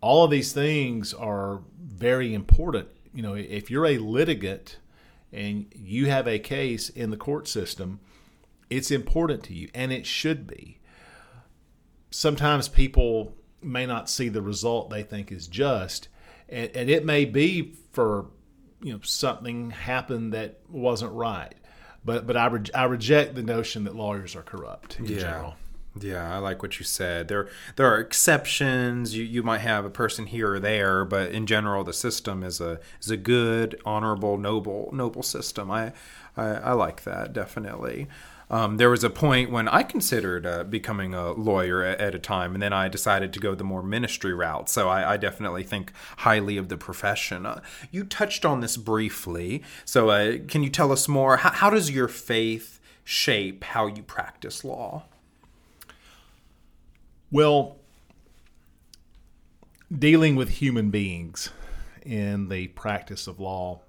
All 0.00 0.24
of 0.24 0.30
these 0.30 0.52
things 0.52 1.14
are 1.14 1.62
very 1.80 2.34
important. 2.34 2.88
You 3.14 3.22
know, 3.22 3.34
if 3.34 3.70
you're 3.70 3.86
a 3.86 3.98
litigant 3.98 4.78
and 5.32 5.66
you 5.74 6.06
have 6.06 6.28
a 6.28 6.38
case 6.38 6.90
in 6.90 7.10
the 7.10 7.16
court 7.16 7.48
system, 7.48 8.00
it's 8.70 8.90
important 8.90 9.42
to 9.44 9.54
you, 9.54 9.68
and 9.74 9.92
it 9.92 10.06
should 10.06 10.46
be. 10.46 10.80
Sometimes 12.10 12.68
people 12.68 13.34
may 13.62 13.86
not 13.86 14.10
see 14.10 14.28
the 14.28 14.42
result 14.42 14.90
they 14.90 15.02
think 15.02 15.32
is 15.32 15.48
just, 15.48 16.08
and, 16.48 16.70
and 16.74 16.90
it 16.90 17.04
may 17.04 17.24
be 17.24 17.74
for 17.92 18.26
you 18.82 18.92
know 18.92 19.00
something 19.02 19.70
happened 19.70 20.32
that 20.34 20.60
wasn't 20.68 21.12
right. 21.12 21.54
But 22.04 22.26
but 22.26 22.36
I, 22.36 22.46
re- 22.46 22.60
I 22.74 22.84
reject 22.84 23.34
the 23.34 23.42
notion 23.42 23.84
that 23.84 23.94
lawyers 23.96 24.36
are 24.36 24.42
corrupt 24.42 24.98
in 24.98 25.06
Yeah. 25.06 25.18
general. 25.20 25.54
Yeah, 26.00 26.34
I 26.34 26.38
like 26.38 26.60
what 26.60 26.80
you 26.80 26.84
said. 26.84 27.28
There 27.28 27.48
there 27.76 27.86
are 27.86 28.00
exceptions. 28.00 29.16
You 29.16 29.22
you 29.24 29.42
might 29.44 29.60
have 29.60 29.84
a 29.84 29.90
person 29.90 30.26
here 30.26 30.54
or 30.54 30.58
there, 30.60 31.04
but 31.04 31.30
in 31.30 31.46
general 31.46 31.84
the 31.84 31.92
system 31.92 32.42
is 32.42 32.60
a 32.60 32.80
is 33.00 33.10
a 33.10 33.16
good, 33.16 33.80
honorable, 33.86 34.36
noble 34.36 34.90
noble 34.92 35.22
system. 35.22 35.70
I 35.70 35.92
I, 36.36 36.46
I 36.46 36.72
like 36.72 37.04
that 37.04 37.32
definitely. 37.32 38.08
Um, 38.54 38.76
there 38.76 38.88
was 38.88 39.02
a 39.02 39.10
point 39.10 39.50
when 39.50 39.66
I 39.66 39.82
considered 39.82 40.46
uh, 40.46 40.62
becoming 40.62 41.12
a 41.12 41.32
lawyer 41.32 41.82
at, 41.82 41.98
at, 41.98 42.14
a 42.14 42.20
time, 42.20 42.54
and 42.54 42.62
then 42.62 42.72
I 42.72 42.86
decided 42.86 43.32
to 43.32 43.40
go 43.40 43.56
the 43.56 43.64
more 43.64 43.82
ministry 43.82 44.32
route. 44.32 44.68
So 44.68 44.88
I, 44.88 45.14
I 45.14 45.16
definitely 45.16 45.64
think 45.64 45.90
highly 46.18 46.56
of 46.56 46.68
the 46.68 46.76
profession. 46.76 47.46
Uh, 47.46 47.62
you 47.90 48.04
touched 48.04 48.44
on 48.44 48.60
this 48.60 48.76
briefly. 48.76 49.64
So 49.84 50.10
uh, 50.10 50.38
can 50.46 50.62
you 50.62 50.70
tell 50.70 50.92
us 50.92 51.08
more? 51.08 51.38
How, 51.38 51.50
how 51.50 51.68
does 51.68 51.90
your 51.90 52.06
faith 52.06 52.78
shape 53.02 53.64
how 53.64 53.88
you 53.88 54.04
practice 54.04 54.62
law? 54.62 55.02
Well, 57.32 57.78
dealing 59.92 60.36
with 60.36 60.50
human 60.50 60.90
beings 60.90 61.50
in 62.06 62.50
the 62.50 62.68
practice 62.68 63.26
of 63.26 63.40
law, 63.40 63.80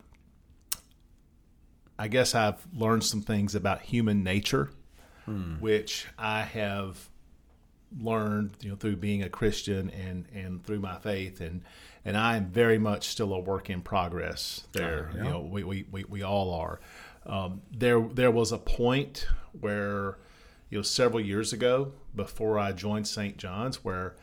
I 1.97 2.07
guess 2.07 2.35
I've 2.35 2.65
learned 2.73 3.03
some 3.03 3.21
things 3.21 3.55
about 3.55 3.81
human 3.81 4.23
nature, 4.23 4.71
hmm. 5.25 5.55
which 5.59 6.07
I 6.17 6.41
have 6.41 7.09
learned, 7.99 8.57
you 8.61 8.69
know, 8.69 8.75
through 8.75 8.97
being 8.97 9.23
a 9.23 9.29
Christian 9.29 9.89
and 9.89 10.25
and 10.33 10.63
through 10.63 10.79
my 10.79 10.97
faith, 10.97 11.41
and 11.41 11.61
and 12.03 12.17
I 12.17 12.37
am 12.37 12.47
very 12.47 12.77
much 12.77 13.07
still 13.07 13.33
a 13.33 13.39
work 13.39 13.69
in 13.69 13.81
progress. 13.81 14.67
There, 14.73 15.11
yeah. 15.15 15.23
you 15.23 15.29
know, 15.29 15.39
we 15.41 15.63
we, 15.63 15.85
we, 15.91 16.03
we 16.03 16.21
all 16.23 16.53
are. 16.53 16.79
Um, 17.25 17.61
there 17.71 18.01
there 18.01 18.31
was 18.31 18.51
a 18.51 18.57
point 18.57 19.27
where 19.59 20.17
you 20.69 20.79
know, 20.79 20.83
several 20.83 21.21
years 21.21 21.53
ago 21.53 21.93
before 22.15 22.59
I 22.59 22.71
joined 22.71 23.07
St. 23.07 23.37
John's, 23.37 23.83
where 23.83 24.15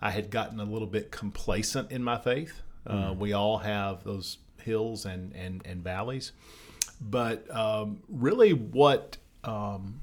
I 0.00 0.10
had 0.10 0.30
gotten 0.30 0.58
a 0.60 0.64
little 0.64 0.88
bit 0.88 1.10
complacent 1.10 1.92
in 1.92 2.02
my 2.02 2.18
faith. 2.18 2.62
Uh, 2.86 3.12
hmm. 3.12 3.18
we 3.18 3.32
all 3.32 3.58
have 3.58 4.04
those 4.04 4.38
hills 4.62 5.04
and, 5.04 5.34
and, 5.34 5.62
and 5.64 5.82
valleys. 5.82 6.32
But 7.00 7.50
um, 7.54 8.02
really, 8.08 8.52
what 8.52 9.16
um, 9.42 10.00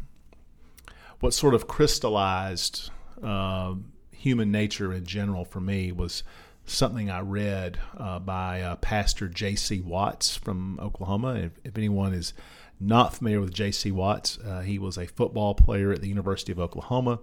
what 1.19 1.33
sort 1.33 1.53
of 1.53 1.67
crystallized 1.67 2.89
uh, 3.21 3.75
human 4.11 4.51
nature 4.51 4.93
in 4.93 5.05
general 5.05 5.45
for 5.45 5.59
me 5.59 5.91
was 5.91 6.23
something 6.65 7.09
I 7.09 7.21
read 7.21 7.79
uh, 7.97 8.19
by 8.19 8.61
uh, 8.61 8.75
Pastor 8.77 9.27
J.C. 9.27 9.79
Watts 9.79 10.35
from 10.35 10.79
Oklahoma. 10.79 11.35
If, 11.35 11.51
if, 11.63 11.77
anyone 11.77 12.13
is 12.13 12.33
not 12.79 13.15
familiar 13.15 13.39
with 13.39 13.53
J.C. 13.53 13.91
Watts, 13.91 14.37
uh, 14.39 14.61
he 14.61 14.77
was 14.77 14.97
a 14.97 15.07
football 15.07 15.55
player 15.55 15.93
at 15.93 16.01
the 16.01 16.09
University 16.09 16.51
of 16.51 16.59
Oklahoma. 16.59 17.19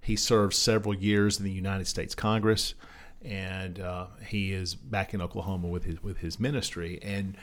He 0.00 0.16
served 0.16 0.54
several 0.54 0.94
years 0.94 1.38
in 1.38 1.44
the 1.44 1.52
United 1.52 1.86
States 1.86 2.14
Congress, 2.14 2.74
and 3.22 3.80
uh, 3.80 4.06
he 4.26 4.52
is 4.52 4.74
back 4.74 5.14
in 5.14 5.20
Oklahoma 5.20 5.68
with 5.68 5.84
his 5.84 6.02
with 6.02 6.18
his 6.18 6.40
ministry. 6.40 6.98
And 7.02 7.36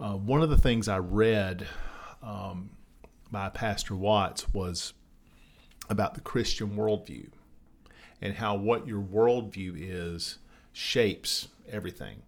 uh, 0.00 0.14
one 0.14 0.42
of 0.42 0.50
the 0.50 0.58
things 0.58 0.88
I 0.88 0.98
read 0.98 1.66
um, 2.22 2.70
by 3.30 3.48
Pastor 3.48 3.94
Watts 3.94 4.52
was 4.52 4.92
about 5.88 6.14
the 6.14 6.20
Christian 6.20 6.76
worldview 6.76 7.28
and 8.20 8.34
how 8.34 8.56
what 8.56 8.86
your 8.86 9.00
worldview 9.00 9.74
is 9.76 10.38
shapes 10.72 11.48
everything. 11.70 12.22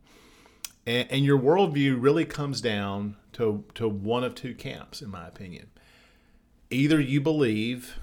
And, 0.86 1.10
and 1.10 1.24
your 1.24 1.38
worldview 1.38 2.00
really 2.00 2.24
comes 2.24 2.60
down 2.60 3.16
to, 3.34 3.64
to 3.74 3.88
one 3.88 4.24
of 4.24 4.34
two 4.34 4.54
camps, 4.54 5.02
in 5.02 5.10
my 5.10 5.26
opinion. 5.26 5.68
Either 6.70 7.00
you 7.00 7.20
believe 7.20 7.96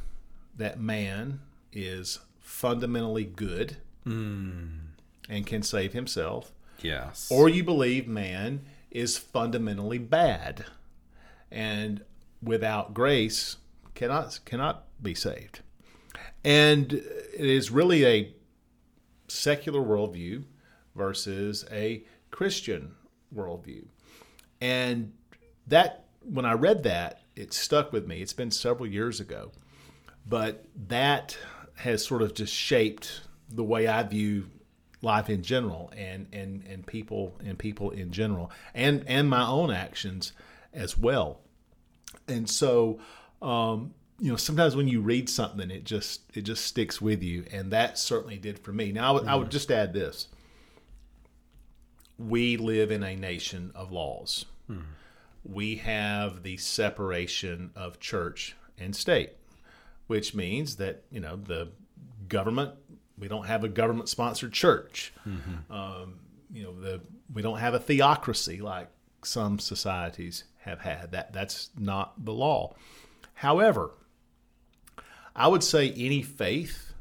that 0.58 0.80
man 0.80 1.40
is 1.74 2.20
fundamentally 2.40 3.26
good 3.26 3.78
mm. 4.06 4.78
and 5.30 5.46
can 5.46 5.64
save 5.64 5.94
himself. 5.94 6.52
Yes. 6.82 7.30
Or 7.32 7.50
you 7.50 7.64
believe 7.64 8.08
man 8.08 8.62
is 8.96 9.18
fundamentally 9.18 9.98
bad 9.98 10.64
and 11.52 12.02
without 12.42 12.94
grace 12.94 13.58
cannot 13.94 14.40
cannot 14.46 14.86
be 15.02 15.14
saved. 15.14 15.60
And 16.46 16.94
it 16.94 17.46
is 17.46 17.72
really 17.72 18.06
a 18.06 18.34
secular 19.28 19.82
worldview 19.82 20.46
versus 20.96 21.66
a 21.72 22.06
Christian 22.32 22.96
worldview. 23.36 23.86
And 24.62 25.12
that, 25.68 26.06
when 26.22 26.46
I 26.46 26.54
read 26.54 26.84
that, 26.84 27.22
it 27.36 27.52
stuck 27.52 27.92
with 27.92 28.08
me. 28.08 28.22
It's 28.22 28.32
been 28.34 28.52
several 28.52 28.88
years 28.88 29.20
ago. 29.20 29.52
But 30.26 30.66
that 30.88 31.38
has 31.76 32.06
sort 32.06 32.22
of 32.22 32.34
just 32.34 32.54
shaped 32.54 33.22
the 33.50 33.64
way 33.64 33.88
I 33.88 34.04
view 34.04 34.46
life 35.02 35.30
in 35.30 35.42
general 35.42 35.92
and, 35.96 36.28
and, 36.34 36.64
and 36.70 36.86
people 36.86 37.36
and 37.46 37.58
people 37.58 37.92
in 37.92 38.12
general 38.12 38.52
and, 38.74 39.04
and 39.08 39.30
my 39.30 39.46
own 39.46 39.72
actions 39.72 40.34
as 40.74 40.98
well. 40.98 41.40
And 42.28 42.50
so 42.50 43.00
um, 43.42 43.94
you 44.20 44.32
know 44.32 44.38
sometimes 44.38 44.76
when 44.76 44.88
you 44.88 45.02
read 45.02 45.30
something 45.30 45.70
it 45.70 45.84
just 45.84 46.22
it 46.34 46.42
just 46.42 46.66
sticks 46.66 47.02
with 47.02 47.22
you 47.22 47.46
and 47.52 47.72
that 47.72 47.98
certainly 47.98 48.38
did 48.38 48.60
for 48.60 48.72
me 48.72 48.92
now 48.92 49.10
I 49.10 49.12
would, 49.12 49.24
mm. 49.24 49.28
I 49.28 49.36
would 49.36 49.44
mm-hmm. 49.46 49.52
just 49.52 49.72
add 49.72 49.94
this 49.94 50.28
we 52.18 52.56
live 52.56 52.92
in 52.92 53.04
a 53.04 53.16
nation 53.16 53.72
of 53.76 53.92
laws 53.92 54.46
mm. 54.70 54.84
we 55.44 55.76
have 55.78 56.44
the 56.44 56.58
separation 56.58 57.72
of 57.76 58.00
church 58.00 58.56
and 58.78 58.96
state 58.96 59.32
which 60.08 60.34
means 60.34 60.78
that 60.78 61.04
you 61.12 61.20
know 61.20 61.36
the 61.36 61.70
government 62.30 62.72
we 63.18 63.28
don't 63.28 63.46
have 63.46 63.64
a 63.64 63.70
government 63.70 64.10
sponsored 64.10 64.54
church 64.54 65.14
mm-hmm. 65.28 65.72
um, 65.72 66.16
you 66.54 66.64
know 66.64 66.80
the 66.80 67.02
we 67.34 67.42
don't 67.42 67.60
have 67.60 67.74
a 67.74 67.80
theocracy 67.80 68.62
like 68.62 68.90
some 69.24 69.60
societies 69.60 70.44
have 70.60 70.80
had 70.80 71.12
that 71.12 71.34
that's 71.34 71.70
not 71.78 72.14
the 72.24 72.34
law 72.34 72.74
however 73.34 73.92
I 75.36 75.48
would 75.48 75.64
say 75.64 75.92
any 75.92 76.22
faith 76.22 76.94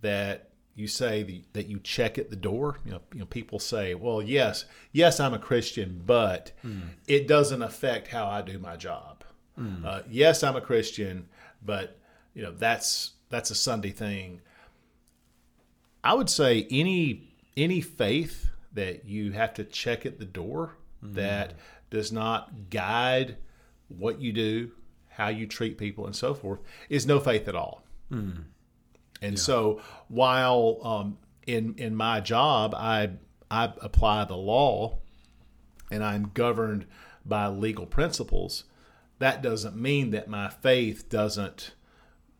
that 0.00 0.50
you 0.74 0.86
say 0.86 1.22
the, 1.22 1.42
that 1.52 1.66
you 1.66 1.78
check 1.80 2.18
at 2.18 2.30
the 2.30 2.36
door. 2.36 2.78
You 2.84 2.92
know, 2.92 3.00
you 3.12 3.20
know, 3.20 3.26
people 3.26 3.58
say, 3.58 3.94
"Well, 3.94 4.22
yes, 4.22 4.64
yes, 4.92 5.20
I'm 5.20 5.34
a 5.34 5.38
Christian, 5.38 6.02
but 6.04 6.52
mm. 6.64 6.82
it 7.06 7.28
doesn't 7.28 7.62
affect 7.62 8.08
how 8.08 8.26
I 8.26 8.42
do 8.42 8.58
my 8.58 8.76
job." 8.76 9.24
Mm. 9.58 9.84
Uh, 9.84 10.02
yes, 10.08 10.42
I'm 10.42 10.56
a 10.56 10.60
Christian, 10.60 11.28
but 11.62 11.98
you 12.34 12.42
know 12.42 12.52
that's 12.52 13.12
that's 13.28 13.50
a 13.50 13.54
Sunday 13.54 13.90
thing. 13.90 14.40
I 16.06 16.14
would 16.14 16.30
say 16.30 16.68
any 16.70 17.28
any 17.56 17.80
faith 17.80 18.48
that 18.74 19.06
you 19.06 19.32
have 19.32 19.54
to 19.54 19.64
check 19.64 20.06
at 20.06 20.20
the 20.20 20.24
door 20.24 20.76
mm. 21.04 21.14
that 21.14 21.54
does 21.90 22.12
not 22.12 22.70
guide 22.70 23.38
what 23.88 24.20
you 24.20 24.32
do, 24.32 24.70
how 25.08 25.28
you 25.28 25.48
treat 25.48 25.78
people, 25.78 26.06
and 26.06 26.14
so 26.14 26.32
forth, 26.32 26.60
is 26.88 27.06
no 27.06 27.18
faith 27.18 27.48
at 27.48 27.56
all. 27.56 27.82
Mm. 28.12 28.44
And 29.20 29.32
yeah. 29.32 29.38
so, 29.38 29.80
while 30.06 30.78
um, 30.84 31.18
in 31.44 31.74
in 31.76 31.96
my 31.96 32.20
job, 32.20 32.72
I 32.76 33.10
I 33.50 33.72
apply 33.82 34.26
the 34.26 34.36
law, 34.36 34.98
and 35.90 36.04
I'm 36.04 36.30
governed 36.34 36.86
by 37.24 37.48
legal 37.48 37.86
principles. 37.86 38.62
That 39.18 39.42
doesn't 39.42 39.74
mean 39.74 40.10
that 40.10 40.28
my 40.28 40.50
faith 40.50 41.08
doesn't 41.08 41.72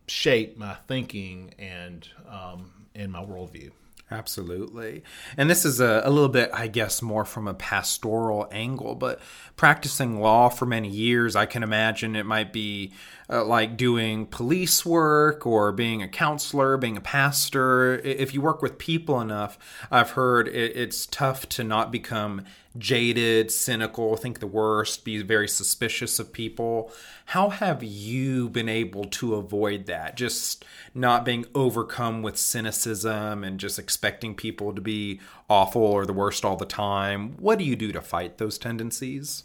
shape 0.06 0.56
my 0.56 0.74
thinking 0.86 1.54
and 1.58 2.08
um, 2.28 2.72
and 2.94 3.12
my 3.12 3.24
worldview. 3.24 3.70
Absolutely. 4.08 5.02
And 5.36 5.50
this 5.50 5.64
is 5.64 5.80
a, 5.80 6.02
a, 6.04 6.10
little 6.10 6.28
bit, 6.28 6.50
I 6.54 6.68
guess, 6.68 7.02
more 7.02 7.24
from 7.24 7.48
a 7.48 7.54
pastoral 7.54 8.46
angle, 8.52 8.94
but 8.94 9.20
practicing 9.56 10.20
law 10.20 10.48
for 10.48 10.64
many 10.64 10.88
years, 10.88 11.34
I 11.34 11.44
can 11.44 11.64
imagine 11.64 12.14
it 12.14 12.24
might 12.24 12.52
be 12.52 12.92
uh, 13.28 13.44
like 13.44 13.76
doing 13.76 14.26
police 14.26 14.84
work 14.86 15.46
or 15.46 15.72
being 15.72 16.02
a 16.02 16.08
counselor, 16.08 16.76
being 16.76 16.96
a 16.96 17.00
pastor. 17.00 17.94
If 17.98 18.32
you 18.32 18.40
work 18.40 18.62
with 18.62 18.78
people 18.78 19.20
enough, 19.20 19.58
I've 19.90 20.10
heard 20.10 20.48
it, 20.48 20.76
it's 20.76 21.06
tough 21.06 21.48
to 21.50 21.64
not 21.64 21.90
become 21.90 22.44
jaded, 22.78 23.50
cynical, 23.50 24.16
think 24.16 24.40
the 24.40 24.46
worst, 24.46 25.04
be 25.04 25.22
very 25.22 25.48
suspicious 25.48 26.18
of 26.18 26.32
people. 26.32 26.92
How 27.26 27.48
have 27.48 27.82
you 27.82 28.48
been 28.48 28.68
able 28.68 29.04
to 29.04 29.34
avoid 29.34 29.86
that? 29.86 30.16
Just 30.16 30.64
not 30.94 31.24
being 31.24 31.46
overcome 31.54 32.22
with 32.22 32.36
cynicism 32.36 33.42
and 33.42 33.58
just 33.58 33.78
expecting 33.78 34.34
people 34.34 34.74
to 34.74 34.80
be 34.80 35.20
awful 35.48 35.82
or 35.82 36.06
the 36.06 36.12
worst 36.12 36.44
all 36.44 36.56
the 36.56 36.66
time. 36.66 37.36
What 37.38 37.58
do 37.58 37.64
you 37.64 37.76
do 37.76 37.92
to 37.92 38.00
fight 38.00 38.38
those 38.38 38.58
tendencies? 38.58 39.44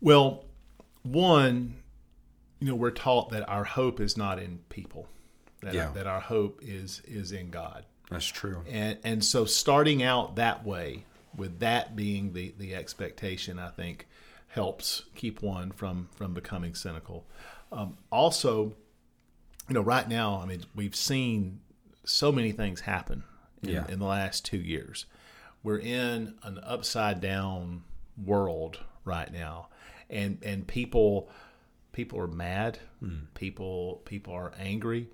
Well, 0.00 0.44
one, 1.02 1.76
you 2.60 2.68
know, 2.68 2.74
we're 2.74 2.90
taught 2.90 3.30
that 3.30 3.48
our 3.48 3.64
hope 3.64 4.00
is 4.00 4.16
not 4.16 4.38
in 4.38 4.58
people. 4.68 5.08
That, 5.62 5.74
yeah. 5.74 5.90
that 5.94 6.06
our 6.06 6.20
hope 6.20 6.60
is 6.62 7.00
is 7.06 7.32
in 7.32 7.50
God. 7.50 7.84
That's 8.10 8.26
true. 8.26 8.62
And 8.70 8.98
and 9.02 9.24
so 9.24 9.44
starting 9.44 10.02
out 10.02 10.36
that 10.36 10.64
way, 10.64 11.06
with 11.36 11.60
that 11.60 11.96
being 11.96 12.32
the 12.32 12.54
the 12.58 12.74
expectation, 12.74 13.58
I 13.58 13.68
think 13.68 14.06
helps 14.48 15.04
keep 15.14 15.42
one 15.42 15.72
from 15.72 16.08
from 16.14 16.34
becoming 16.34 16.74
cynical. 16.74 17.26
Um, 17.72 17.96
also, 18.12 18.74
you 19.68 19.74
know, 19.74 19.80
right 19.80 20.08
now, 20.08 20.40
I 20.42 20.46
mean, 20.46 20.64
we've 20.74 20.94
seen 20.94 21.60
so 22.04 22.30
many 22.30 22.52
things 22.52 22.80
happen 22.80 23.24
in, 23.62 23.70
Yeah. 23.70 23.86
in 23.88 23.98
the 23.98 24.04
last 24.06 24.44
two 24.44 24.58
years. 24.58 25.06
We're 25.62 25.78
in 25.78 26.34
an 26.42 26.60
upside 26.62 27.20
down 27.22 27.84
world 28.22 28.80
right 29.04 29.32
now, 29.32 29.68
and 30.10 30.38
and 30.42 30.66
people 30.66 31.30
people 31.94 32.20
are 32.20 32.26
mad. 32.26 32.78
People 33.34 34.02
people 34.04 34.34
are 34.34 34.52
angry. 34.58 35.08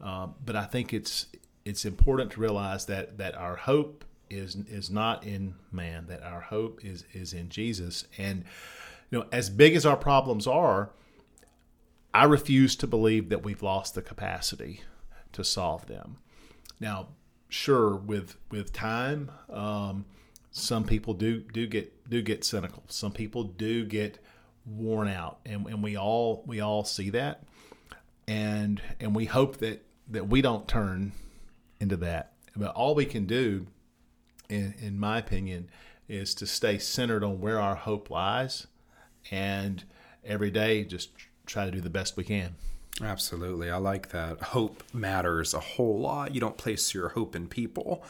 Um, 0.00 0.34
but 0.44 0.56
I 0.56 0.64
think 0.64 0.94
it's 0.94 1.26
it's 1.66 1.84
important 1.84 2.32
to 2.32 2.40
realize 2.40 2.86
that 2.86 3.18
that 3.18 3.34
our 3.36 3.56
hope 3.56 4.04
is 4.30 4.56
is 4.56 4.90
not 4.90 5.24
in 5.24 5.54
man. 5.70 6.06
That 6.06 6.22
our 6.22 6.40
hope 6.40 6.82
is 6.84 7.04
is 7.12 7.34
in 7.34 7.50
Jesus. 7.50 8.06
And 8.16 8.44
you 9.10 9.18
know, 9.18 9.26
as 9.30 9.50
big 9.50 9.74
as 9.74 9.84
our 9.84 9.96
problems 9.96 10.46
are, 10.46 10.90
I 12.14 12.24
refuse 12.24 12.76
to 12.76 12.86
believe 12.86 13.28
that 13.28 13.42
we've 13.42 13.62
lost 13.62 13.94
the 13.94 14.02
capacity 14.02 14.82
to 15.32 15.44
solve 15.44 15.86
them. 15.86 16.16
Now, 16.78 17.08
sure, 17.48 17.96
with 17.96 18.36
with 18.50 18.72
time, 18.72 19.30
um, 19.50 20.06
some 20.50 20.84
people 20.84 21.14
do 21.14 21.40
do 21.40 21.66
get 21.66 22.08
do 22.08 22.22
get 22.22 22.44
cynical. 22.44 22.84
Some 22.88 23.12
people 23.12 23.44
do 23.44 23.84
get 23.84 24.18
worn 24.66 25.08
out, 25.08 25.38
and, 25.44 25.66
and 25.66 25.82
we 25.82 25.96
all 25.96 26.42
we 26.46 26.60
all 26.60 26.84
see 26.84 27.10
that, 27.10 27.44
and 28.28 28.80
and 28.98 29.14
we 29.14 29.24
hope 29.26 29.58
that 29.58 29.84
that 30.08 30.28
we 30.28 30.42
don't 30.42 30.66
turn 30.68 31.12
into 31.80 31.96
that. 31.98 32.32
But 32.56 32.74
all 32.74 32.94
we 32.94 33.06
can 33.06 33.26
do, 33.26 33.66
in 34.48 34.74
in 34.80 34.98
my 34.98 35.18
opinion, 35.18 35.68
is 36.08 36.34
to 36.36 36.46
stay 36.46 36.78
centered 36.78 37.24
on 37.24 37.40
where 37.40 37.60
our 37.60 37.76
hope 37.76 38.10
lies, 38.10 38.66
and 39.30 39.84
every 40.24 40.50
day 40.50 40.84
just 40.84 41.10
try 41.46 41.64
to 41.64 41.70
do 41.70 41.80
the 41.80 41.90
best 41.90 42.16
we 42.16 42.24
can. 42.24 42.54
Absolutely. 43.02 43.70
I 43.70 43.78
like 43.78 44.10
that. 44.10 44.40
Hope 44.40 44.82
matters 44.92 45.54
a 45.54 45.60
whole 45.60 46.00
lot. 46.00 46.34
You 46.34 46.40
don't 46.40 46.58
place 46.58 46.92
your 46.92 47.10
hope 47.10 47.34
in 47.34 47.48
people. 47.48 48.04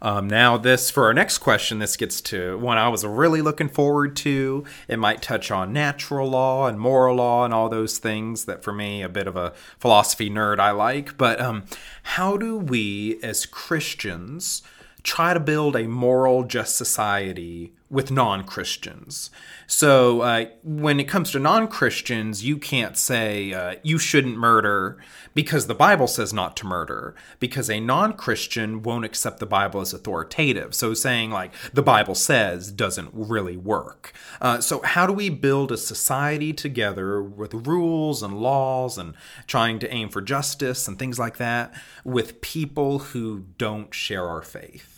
Um, 0.00 0.28
now, 0.28 0.56
this, 0.56 0.90
for 0.90 1.06
our 1.06 1.14
next 1.14 1.38
question, 1.38 1.78
this 1.78 1.96
gets 1.96 2.20
to 2.22 2.56
one 2.58 2.78
I 2.78 2.88
was 2.88 3.04
really 3.04 3.42
looking 3.42 3.68
forward 3.68 4.14
to. 4.16 4.64
It 4.88 4.98
might 4.98 5.22
touch 5.22 5.50
on 5.50 5.72
natural 5.72 6.28
law 6.28 6.66
and 6.66 6.78
moral 6.78 7.16
law 7.16 7.44
and 7.44 7.52
all 7.52 7.68
those 7.68 7.98
things 7.98 8.44
that, 8.44 8.62
for 8.62 8.72
me, 8.72 9.02
a 9.02 9.08
bit 9.08 9.26
of 9.26 9.36
a 9.36 9.52
philosophy 9.78 10.30
nerd 10.30 10.60
I 10.60 10.70
like. 10.70 11.18
But 11.18 11.40
um, 11.40 11.64
how 12.02 12.36
do 12.36 12.56
we, 12.56 13.18
as 13.22 13.46
Christians, 13.46 14.62
try 15.02 15.34
to 15.34 15.40
build 15.40 15.74
a 15.74 15.88
moral, 15.88 16.44
just 16.44 16.76
society 16.76 17.72
with 17.88 18.10
non 18.10 18.44
Christians. 18.44 19.30
So, 19.66 20.22
uh, 20.22 20.46
when 20.62 20.98
it 20.98 21.04
comes 21.04 21.30
to 21.32 21.38
non 21.38 21.68
Christians, 21.68 22.44
you 22.44 22.58
can't 22.58 22.96
say 22.96 23.52
uh, 23.52 23.76
you 23.82 23.98
shouldn't 23.98 24.36
murder 24.36 24.98
because 25.34 25.66
the 25.66 25.74
Bible 25.74 26.08
says 26.08 26.32
not 26.32 26.56
to 26.56 26.66
murder, 26.66 27.14
because 27.38 27.70
a 27.70 27.78
non 27.78 28.14
Christian 28.14 28.82
won't 28.82 29.04
accept 29.04 29.38
the 29.38 29.46
Bible 29.46 29.80
as 29.80 29.94
authoritative. 29.94 30.74
So, 30.74 30.94
saying 30.94 31.30
like 31.30 31.52
the 31.72 31.82
Bible 31.82 32.14
says 32.14 32.72
doesn't 32.72 33.10
really 33.12 33.56
work. 33.56 34.12
Uh, 34.40 34.60
so, 34.60 34.82
how 34.82 35.06
do 35.06 35.12
we 35.12 35.28
build 35.28 35.70
a 35.70 35.76
society 35.76 36.52
together 36.52 37.22
with 37.22 37.54
rules 37.54 38.22
and 38.22 38.40
laws 38.40 38.98
and 38.98 39.14
trying 39.46 39.78
to 39.78 39.92
aim 39.92 40.08
for 40.08 40.20
justice 40.20 40.88
and 40.88 40.98
things 40.98 41.18
like 41.18 41.36
that 41.36 41.72
with 42.04 42.40
people 42.40 42.98
who 42.98 43.44
don't 43.58 43.94
share 43.94 44.26
our 44.26 44.42
faith? 44.42 44.95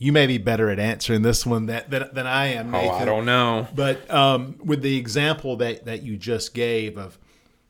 You 0.00 0.12
may 0.12 0.28
be 0.28 0.38
better 0.38 0.70
at 0.70 0.78
answering 0.78 1.22
this 1.22 1.44
one 1.44 1.66
that, 1.66 1.90
than, 1.90 2.08
than 2.12 2.26
I 2.26 2.46
am. 2.46 2.70
Nathan. 2.70 2.88
Oh, 2.88 2.94
I 2.94 3.04
don't 3.04 3.26
know. 3.26 3.66
But 3.74 4.08
um, 4.10 4.56
with 4.64 4.80
the 4.82 4.96
example 4.96 5.56
that, 5.56 5.86
that 5.86 6.02
you 6.02 6.16
just 6.16 6.54
gave 6.54 6.96
of 6.96 7.18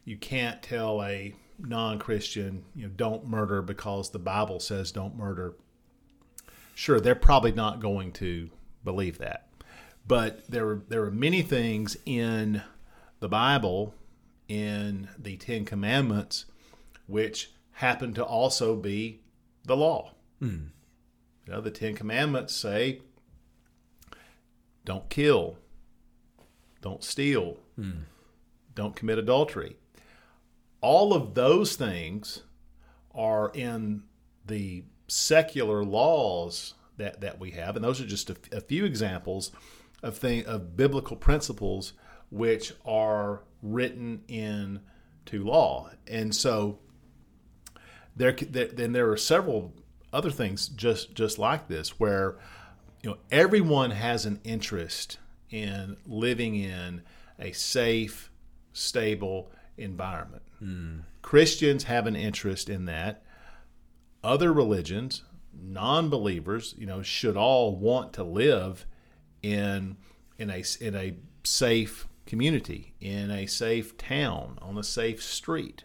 you 0.05 0.17
can't 0.19 0.63
tell 0.63 1.03
a 1.03 1.35
non-Christian, 1.59 2.65
you 2.75 2.85
know, 2.85 2.93
don't 2.95 3.27
murder 3.27 3.63
because 3.63 4.11
the 4.11 4.19
Bible 4.19 4.61
says 4.61 4.93
don't 4.93 5.17
murder. 5.17 5.55
Sure, 6.75 7.01
they're 7.01 7.15
probably 7.15 7.53
not 7.53 7.81
going 7.81 8.13
to 8.13 8.51
believe 8.85 9.19
that. 9.19 9.49
But 10.07 10.47
there 10.49 10.69
are 10.69 10.83
there 10.89 11.03
are 11.05 11.11
many 11.11 11.43
things 11.43 11.97
in 12.07 12.63
the 13.21 13.29
Bible, 13.29 13.95
in 14.49 15.09
the 15.19 15.37
Ten 15.37 15.65
Commandments, 15.65 16.45
which 17.07 17.51
happen 17.73 18.15
to 18.15 18.25
also 18.25 18.77
be 18.77 19.21
the 19.65 19.77
law. 19.77 20.13
You 20.41 20.49
know, 21.51 21.61
the 21.61 21.71
Ten 21.71 21.95
Commandments 21.95 22.55
say, 22.55 23.01
don't 24.85 25.09
kill, 25.09 25.59
don't 26.81 27.05
steal, 27.05 27.59
hmm. 27.77 28.03
don't 28.75 28.97
commit 28.97 29.19
adultery. 29.19 29.77
All 30.81 31.13
of 31.13 31.35
those 31.35 31.77
things 31.77 32.43
are 33.15 33.51
in 33.55 34.05
the 34.47 34.85
secular 35.09 35.85
laws 35.85 36.75
that, 36.97 37.21
that 37.21 37.39
we 37.39 37.53
have, 37.53 37.77
and 37.77 37.85
those 37.85 38.01
are 38.01 38.07
just 38.07 38.31
a, 38.31 38.37
a 38.53 38.61
few 38.61 38.85
examples 38.85 39.51
of 40.03 40.17
thing 40.17 40.47
of 40.47 40.77
biblical 40.77 41.17
principles 41.17 41.93
which 42.31 42.73
are 42.85 43.43
written 43.63 44.23
into 44.29 45.45
law. 45.45 45.91
And 46.07 46.35
so 46.35 46.79
there, 48.17 48.33
there 48.33 48.67
then 48.67 48.93
there 48.93 49.11
are 49.11 49.17
several 49.17 49.75
other 50.13 50.31
things 50.31 50.69
just 50.69 51.15
just 51.15 51.39
like 51.39 51.69
this 51.69 52.01
where 52.01 52.37
you 53.03 53.11
know 53.11 53.17
everyone 53.31 53.91
has 53.91 54.27
an 54.27 54.41
interest 54.45 55.19
in 55.51 55.97
living 56.07 56.55
in 56.55 57.03
a 57.39 57.53
safe 57.53 58.31
stable 58.73 59.51
environment. 59.77 60.43
Hmm. 60.59 60.99
Christians 61.23 61.85
have 61.85 62.07
an 62.07 62.17
interest 62.17 62.69
in 62.69 62.87
that. 62.87 63.23
Other 64.23 64.53
religions 64.53 65.23
non-believers 65.61 66.75
you 66.79 66.87
know 66.87 67.03
should 67.03 67.37
all 67.37 67.77
want 67.77 68.13
to 68.13 68.23
live 68.23 68.87
in 69.43 69.97
in 70.39 70.51
a 70.51 70.63
in 70.81 70.95
a 70.95 71.17
safe 71.45 72.07
community 72.27 72.93
in 73.01 73.31
a 73.31 73.47
safe 73.47 73.97
town 73.97 74.59
on 74.61 74.77
a 74.77 74.85
safe 74.85 75.23
street. 75.23 75.85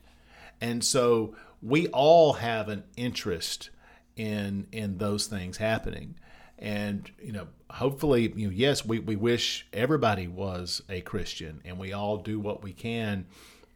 And 0.60 0.84
so 0.84 1.36
we 1.62 1.88
all 1.88 2.34
have 2.34 2.68
an 2.68 2.84
interest 2.98 3.70
in 4.16 4.68
in 4.72 4.98
those 4.98 5.28
things 5.28 5.58
happening 5.58 6.16
and 6.60 7.10
you 7.22 7.32
know 7.32 7.48
hopefully 7.72 8.32
you 8.36 8.48
know 8.48 8.54
yes 8.54 8.86
we, 8.86 9.00
we 9.00 9.16
wish 9.16 9.66
everybody 9.74 10.28
was 10.28 10.82
a 10.90 11.02
christian 11.02 11.60
and 11.66 11.80
we 11.80 11.92
all 11.92 12.18
do 12.18 12.40
what 12.40 12.62
we 12.64 12.72
can 12.72 13.26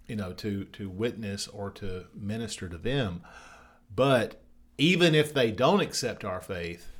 you 0.08 0.15
know 0.15 0.32
to 0.34 0.65
to 0.65 0.89
witness 0.89 1.47
or 1.47 1.71
to 1.71 2.06
minister 2.13 2.69
to 2.69 2.78
them 2.78 3.21
but 3.95 4.39
even 4.78 5.15
if 5.15 5.34
they 5.34 5.50
don't 5.50 5.82
accept 5.82 6.23
our 6.23 6.39
faith 6.39 6.91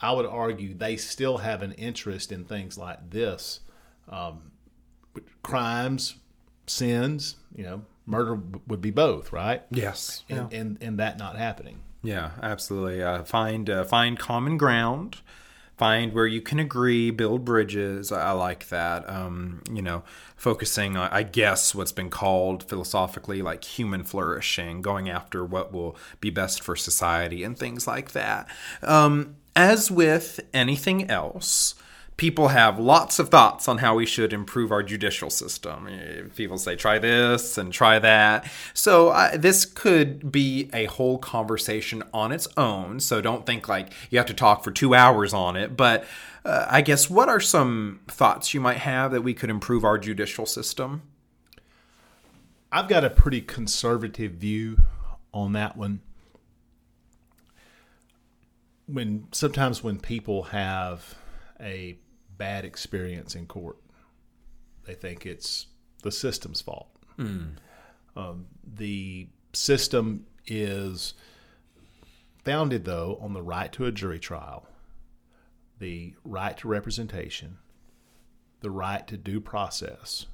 i 0.00 0.12
would 0.12 0.26
argue 0.26 0.74
they 0.74 0.96
still 0.98 1.38
have 1.38 1.62
an 1.62 1.72
interest 1.72 2.30
in 2.30 2.44
things 2.44 2.76
like 2.76 3.08
this 3.10 3.60
um, 4.10 4.52
crimes 5.42 6.16
sins 6.66 7.36
you 7.54 7.62
know 7.64 7.82
murder 8.04 8.38
would 8.66 8.80
be 8.80 8.90
both 8.90 9.32
right 9.32 9.62
Yes. 9.70 10.24
Yeah. 10.28 10.40
and, 10.42 10.52
and 10.52 10.78
and 10.82 10.98
that 10.98 11.18
not 11.18 11.36
happening 11.36 11.80
Yeah, 12.06 12.30
absolutely. 12.40 13.02
Uh, 13.02 13.24
find 13.24 13.68
uh, 13.68 13.84
find 13.84 14.18
common 14.18 14.56
ground. 14.56 15.16
Find 15.76 16.14
where 16.14 16.26
you 16.26 16.40
can 16.40 16.58
agree. 16.58 17.10
Build 17.10 17.44
bridges. 17.44 18.10
I, 18.10 18.30
like 18.30 18.68
that. 18.68 19.08
Um, 19.10 19.62
you 19.70 19.82
know, 19.82 20.04
focusing 20.36 20.96
on, 20.96 21.10
I 21.12 21.22
guess, 21.22 21.74
what's 21.74 21.92
been 21.92 22.08
called 22.08 22.62
philosophically 22.62 23.42
like 23.42 23.62
human 23.64 24.02
flourishing, 24.04 24.80
going 24.80 25.10
after 25.10 25.44
what 25.44 25.72
will 25.72 25.96
be 26.20 26.30
best 26.30 26.62
for 26.62 26.76
society 26.76 27.42
and 27.42 27.58
things 27.58 27.86
like 27.86 28.12
that. 28.12 28.48
Um, 28.82 29.36
as 29.54 29.90
with 29.90 30.40
anything 30.54 31.10
else, 31.10 31.74
people 32.16 32.48
have 32.48 32.78
lots 32.78 33.18
of 33.18 33.28
thoughts 33.28 33.68
on 33.68 33.78
how 33.78 33.94
we 33.94 34.06
should 34.06 34.32
improve 34.32 34.72
our 34.72 34.82
judicial 34.82 35.28
system. 35.28 35.86
Eh, 35.86 36.22
People 36.34 36.56
say, 36.58 36.74
try 36.76 36.98
this 36.98 37.58
and 37.58 37.72
try 37.72 37.98
that. 37.98 38.50
So, 38.72 39.08
uh, 39.08 39.36
this 39.36 39.64
could 39.64 40.32
be 40.32 40.70
a 40.72 40.86
whole 40.86 41.18
conversation 41.18 42.02
on 42.14 42.32
its 42.32 42.48
own. 42.56 43.00
So, 43.00 43.20
don't 43.20 43.44
think 43.44 43.68
like 43.68 43.92
you 44.10 44.18
have 44.18 44.26
to 44.28 44.34
talk 44.34 44.64
for 44.64 44.70
two 44.70 44.94
hours 44.94 45.34
on 45.34 45.56
it. 45.56 45.76
But 45.76 46.04
uh, 46.44 46.66
I 46.70 46.80
guess, 46.80 47.10
what 47.10 47.28
are 47.28 47.40
some 47.40 48.00
thoughts 48.08 48.54
you 48.54 48.60
might 48.60 48.78
have 48.78 49.10
that 49.12 49.22
we 49.22 49.34
could 49.34 49.50
improve 49.50 49.84
our 49.84 49.98
judicial 49.98 50.46
system? 50.46 51.02
I've 52.72 52.88
got 52.88 53.04
a 53.04 53.10
pretty 53.10 53.40
conservative 53.42 54.32
view 54.32 54.78
on 55.34 55.52
that 55.52 55.76
one. 55.76 56.00
When 58.86 59.26
sometimes 59.32 59.82
when 59.82 59.98
people 59.98 60.44
have 60.44 61.16
a 61.60 61.98
bad 62.38 62.64
experience 62.64 63.34
in 63.34 63.46
court, 63.46 63.76
they 64.84 64.94
think 64.94 65.26
it's 65.26 65.66
the 66.02 66.12
system's 66.12 66.60
fault. 66.60 66.88
Um, 68.14 68.46
the 68.64 69.28
system 69.52 70.26
is 70.46 71.14
founded, 72.44 72.84
though, 72.84 73.18
on 73.20 73.32
the 73.32 73.42
right 73.42 73.72
to 73.72 73.86
a 73.86 73.92
jury 73.92 74.18
trial, 74.18 74.66
the 75.78 76.14
right 76.24 76.56
to 76.58 76.68
representation, 76.68 77.58
the 78.60 78.70
right 78.70 79.06
to 79.06 79.16
due 79.16 79.40
process, 79.40 80.26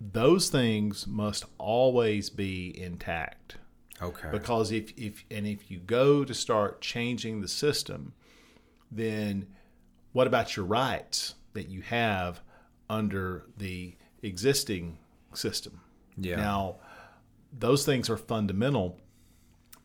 those 0.00 0.48
things 0.50 1.06
must 1.06 1.44
always 1.58 2.30
be 2.30 2.78
intact. 2.78 3.56
Okay. 4.00 4.28
Because 4.30 4.70
if, 4.70 4.92
if 4.96 5.24
and 5.30 5.46
if 5.46 5.70
you 5.70 5.78
go 5.80 6.24
to 6.24 6.34
start 6.34 6.80
changing 6.80 7.40
the 7.40 7.48
system, 7.48 8.12
then 8.92 9.46
what 10.12 10.26
about 10.26 10.56
your 10.56 10.66
rights 10.66 11.34
that 11.54 11.68
you 11.68 11.82
have 11.82 12.40
under 12.88 13.46
the 13.56 13.94
existing 14.22 14.98
system? 15.34 15.80
Yeah. 16.16 16.36
Now, 16.36 16.76
those 17.56 17.84
things 17.84 18.10
are 18.10 18.16
fundamental 18.16 18.98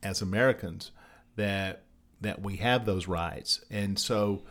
as 0.02 0.22
Americans 0.22 0.92
that 1.36 1.84
that 2.22 2.42
we 2.42 2.56
have 2.58 2.86
those 2.86 3.08
rights, 3.08 3.64
and 3.70 4.00
so 4.00 4.44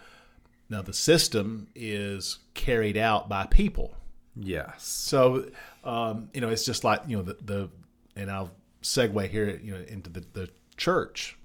now 0.68 0.82
the 0.82 0.92
system 0.92 1.68
is 1.74 2.38
carried 2.54 2.96
out 2.96 3.28
by 3.28 3.46
people. 3.46 3.94
yes. 4.36 4.82
So, 4.84 5.50
um, 5.84 6.28
you 6.34 6.40
know, 6.40 6.48
it's 6.48 6.64
just 6.64 6.84
like 6.84 7.02
you 7.06 7.16
know 7.16 7.22
the, 7.22 7.36
the 7.42 7.70
and 8.16 8.30
I'll 8.30 8.50
segue 8.82 9.28
here, 9.28 9.60
you 9.62 9.72
know, 9.72 9.84
into 9.86 10.10
the, 10.10 10.24
the 10.32 10.50
church. 10.76 11.38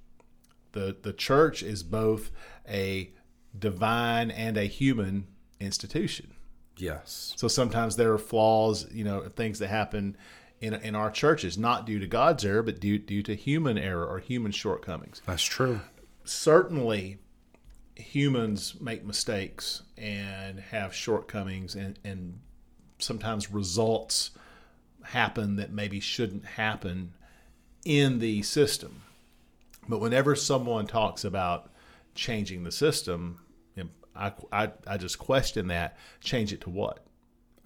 The 0.73 0.95
the 1.01 1.13
church 1.13 1.63
is 1.63 1.83
both 1.83 2.31
a 2.67 3.11
divine 3.59 4.31
and 4.31 4.57
a 4.57 4.65
human 4.65 5.27
institution. 5.59 6.33
Yes. 6.77 7.33
So 7.37 7.47
sometimes 7.47 7.95
there 7.95 8.13
are 8.13 8.17
flaws, 8.17 8.87
you 8.91 9.03
know, 9.03 9.21
things 9.21 9.59
that 9.59 9.67
happen 9.67 10.15
in 10.61 10.73
in 10.73 10.95
our 10.95 11.11
churches, 11.11 11.57
not 11.57 11.85
due 11.85 11.99
to 11.99 12.07
God's 12.07 12.45
error, 12.45 12.63
but 12.63 12.79
due 12.79 12.97
due 12.97 13.23
to 13.23 13.35
human 13.35 13.77
error 13.77 14.05
or 14.05 14.19
human 14.19 14.51
shortcomings. 14.51 15.21
That's 15.25 15.43
true. 15.43 15.81
Certainly, 16.23 17.19
humans 17.95 18.75
make 18.79 19.05
mistakes 19.05 19.83
and 19.97 20.59
have 20.59 20.93
shortcomings, 20.93 21.75
and 21.75 21.99
and 22.03 22.39
sometimes 22.99 23.51
results 23.51 24.31
happen 25.03 25.55
that 25.55 25.71
maybe 25.71 25.99
shouldn't 25.99 26.45
happen 26.45 27.13
in 27.85 28.19
the 28.19 28.41
system. 28.41 29.03
But 29.87 30.01
whenever 30.01 30.35
someone 30.35 30.85
talks 30.85 31.23
about 31.23 31.71
changing 32.13 32.63
the 32.63 32.71
system, 32.71 33.39
I, 34.17 34.33
I, 34.51 34.71
I 34.85 34.97
just 34.97 35.19
question 35.19 35.67
that. 35.67 35.97
Change 36.21 36.53
it 36.53 36.61
to 36.61 36.69
what? 36.69 37.05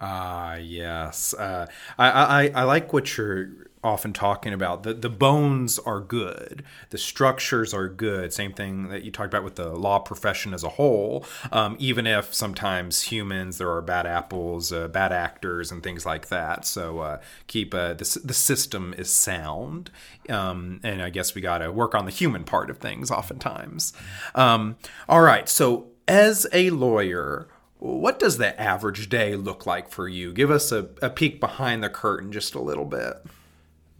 Ah, 0.04 0.56
yes. 0.56 1.32
Uh, 1.32 1.66
I, 1.96 2.10
I 2.10 2.48
I 2.48 2.62
like 2.64 2.92
what 2.92 3.16
you're 3.16 3.68
often 3.84 4.12
talking 4.12 4.52
about. 4.52 4.82
The 4.82 4.94
the 4.94 5.08
bones 5.08 5.78
are 5.78 6.00
good. 6.00 6.64
The 6.90 6.98
structures 6.98 7.72
are 7.72 7.88
good. 7.88 8.32
Same 8.32 8.52
thing 8.52 8.88
that 8.88 9.04
you 9.04 9.12
talked 9.12 9.32
about 9.32 9.44
with 9.44 9.54
the 9.54 9.68
law 9.68 10.00
profession 10.00 10.54
as 10.54 10.64
a 10.64 10.70
whole. 10.70 11.24
Um, 11.52 11.76
even 11.78 12.08
if 12.08 12.34
sometimes 12.34 13.02
humans 13.02 13.58
there 13.58 13.70
are 13.70 13.80
bad 13.80 14.04
apples, 14.06 14.72
uh, 14.72 14.88
bad 14.88 15.12
actors, 15.12 15.70
and 15.70 15.84
things 15.84 16.04
like 16.04 16.30
that. 16.30 16.66
So 16.66 16.98
uh, 16.98 17.20
keep 17.46 17.72
uh, 17.72 17.94
the 17.94 18.20
the 18.24 18.34
system 18.34 18.94
is 18.98 19.08
sound. 19.08 19.92
Um, 20.28 20.80
and 20.82 21.00
I 21.00 21.10
guess 21.10 21.36
we 21.36 21.40
got 21.40 21.58
to 21.58 21.70
work 21.70 21.94
on 21.94 22.06
the 22.06 22.10
human 22.10 22.42
part 22.42 22.70
of 22.70 22.78
things 22.78 23.12
oftentimes. 23.12 23.92
Um, 24.34 24.78
all 25.08 25.20
right. 25.22 25.48
So 25.48 25.91
as 26.12 26.46
a 26.52 26.68
lawyer 26.68 27.48
what 27.78 28.20
does 28.20 28.38
the 28.38 28.60
average 28.60 29.08
day 29.08 29.34
look 29.34 29.66
like 29.66 29.88
for 29.88 30.08
you? 30.08 30.32
Give 30.32 30.52
us 30.52 30.70
a, 30.70 30.88
a 31.02 31.10
peek 31.10 31.40
behind 31.40 31.82
the 31.82 31.90
curtain 31.90 32.30
just 32.30 32.54
a 32.54 32.60
little 32.60 32.84
bit. 32.84 33.14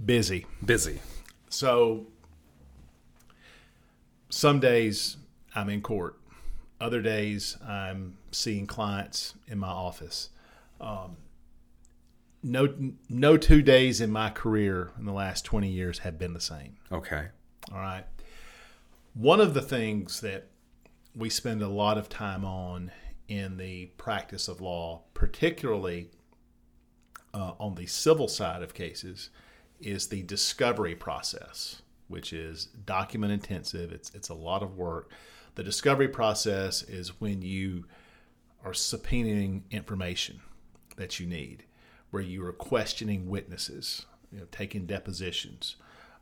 Busy. 0.05 0.47
Busy. 0.65 1.01
So 1.49 2.07
some 4.29 4.61
days 4.61 5.17
I'm 5.57 5.69
in 5.69 5.83
court. 5.83 6.17
Other 6.81 7.03
days 7.03 7.57
I'm 7.67 8.19
seeing 8.31 8.69
clients 8.69 9.35
in 9.49 9.59
my 9.59 9.67
office. 9.67 10.29
Um, 10.81 11.17
no, 12.41 12.73
no 13.09 13.37
two 13.37 13.63
days 13.63 14.01
in 14.01 14.13
my 14.13 14.31
career 14.31 14.93
in 14.97 15.07
the 15.07 15.13
last 15.13 15.45
20 15.45 15.69
years 15.69 15.99
have 16.01 16.21
been 16.21 16.35
the 16.35 16.41
same. 16.41 16.77
Okay. 16.93 17.27
All 17.73 17.81
right. 17.81 18.05
One 19.15 19.41
of 19.41 19.55
the 19.55 19.63
things 19.63 20.21
that 20.21 20.52
we 21.15 21.29
spend 21.31 21.63
a 21.63 21.69
lot 21.69 21.99
of 21.99 22.09
time 22.09 22.45
on 22.45 22.91
in 23.29 23.57
the 23.57 23.87
practice 23.97 24.49
of 24.49 24.61
law, 24.61 25.03
particularly 25.15 26.11
uh, 27.35 27.53
on 27.59 27.75
the 27.75 27.87
civil 27.87 28.29
side 28.29 28.63
of 28.63 28.75
cases, 28.75 29.31
is 29.81 30.09
the 30.09 30.23
discovery 30.23 30.95
process, 30.95 31.83
which 32.09 32.33
is 32.33 32.67
document 32.67 33.33
intensive. 33.33 33.93
It's 33.93 34.11
it's 34.15 34.29
a 34.29 34.35
lot 34.35 34.63
of 34.63 34.77
work. 34.77 35.11
The 35.55 35.63
discovery 35.63 36.09
process 36.09 36.83
is 36.83 37.21
when 37.21 37.43
you 37.43 37.85
are 38.65 38.73
subpoenaing 38.73 39.63
information 39.71 40.41
that 40.97 41.19
you 41.19 41.27
need, 41.27 41.65
where 42.11 42.23
you 42.23 42.45
are 42.47 42.53
questioning 42.53 43.29
witnesses, 43.29 44.07
you 44.31 44.39
know, 44.39 44.47
taking 44.51 44.87
depositions, 44.87 45.77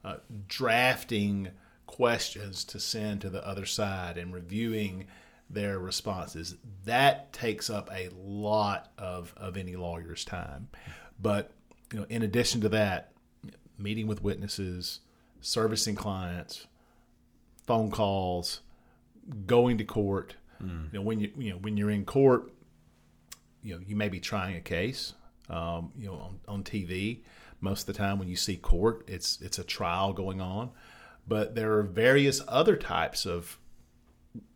uh, 0.05 0.17
drafting 0.49 1.51
questions 1.91 2.65
to 2.65 2.79
send 2.79 3.21
to 3.21 3.31
the 3.31 3.47
other 3.47 3.67
side, 3.67 4.17
and 4.17 4.33
reviewing 4.33 5.07
their 5.51 5.79
responses. 5.79 6.55
That 6.85 7.33
takes 7.33 7.69
up 7.69 7.91
a 7.93 8.09
lot 8.15 8.93
of, 8.97 9.35
of 9.37 9.57
any 9.57 9.75
lawyer's 9.75 10.25
time. 10.25 10.69
But 11.21 11.51
you 11.93 11.99
know, 11.99 12.07
in 12.09 12.23
addition 12.23 12.61
to 12.61 12.69
that, 12.71 13.13
meeting 13.77 14.07
with 14.07 14.23
witnesses, 14.23 15.01
servicing 15.41 15.97
clients, 15.97 16.67
phone 17.67 17.91
calls, 17.91 18.61
going 19.47 19.79
to 19.79 19.85
court. 19.85 20.37
Mm. 20.63 20.93
You 20.93 20.99
know, 20.99 21.03
when 21.03 21.19
you 21.19 21.33
you 21.37 21.51
know 21.51 21.57
when 21.57 21.77
you're 21.77 21.91
in 21.91 22.05
court, 22.05 22.53
you 23.63 23.75
know 23.75 23.81
you 23.85 23.97
may 23.97 24.09
be 24.09 24.21
trying 24.21 24.57
a 24.57 24.61
case. 24.61 25.15
Um, 25.49 25.91
you 25.99 26.07
know, 26.07 26.15
on, 26.15 26.41
on 26.47 26.63
TV, 26.63 27.23
most 27.61 27.81
of 27.81 27.87
the 27.87 27.99
time 27.99 28.21
when 28.21 28.29
you 28.29 28.37
see 28.37 28.57
court, 28.57 29.05
it's 29.09 29.41
it's 29.41 29.59
a 29.59 29.65
trial 29.65 30.13
going 30.13 30.41
on. 30.41 30.71
But 31.31 31.55
there 31.55 31.79
are 31.79 31.85
various 31.85 32.43
other 32.49 32.75
types 32.75 33.25
of 33.25 33.57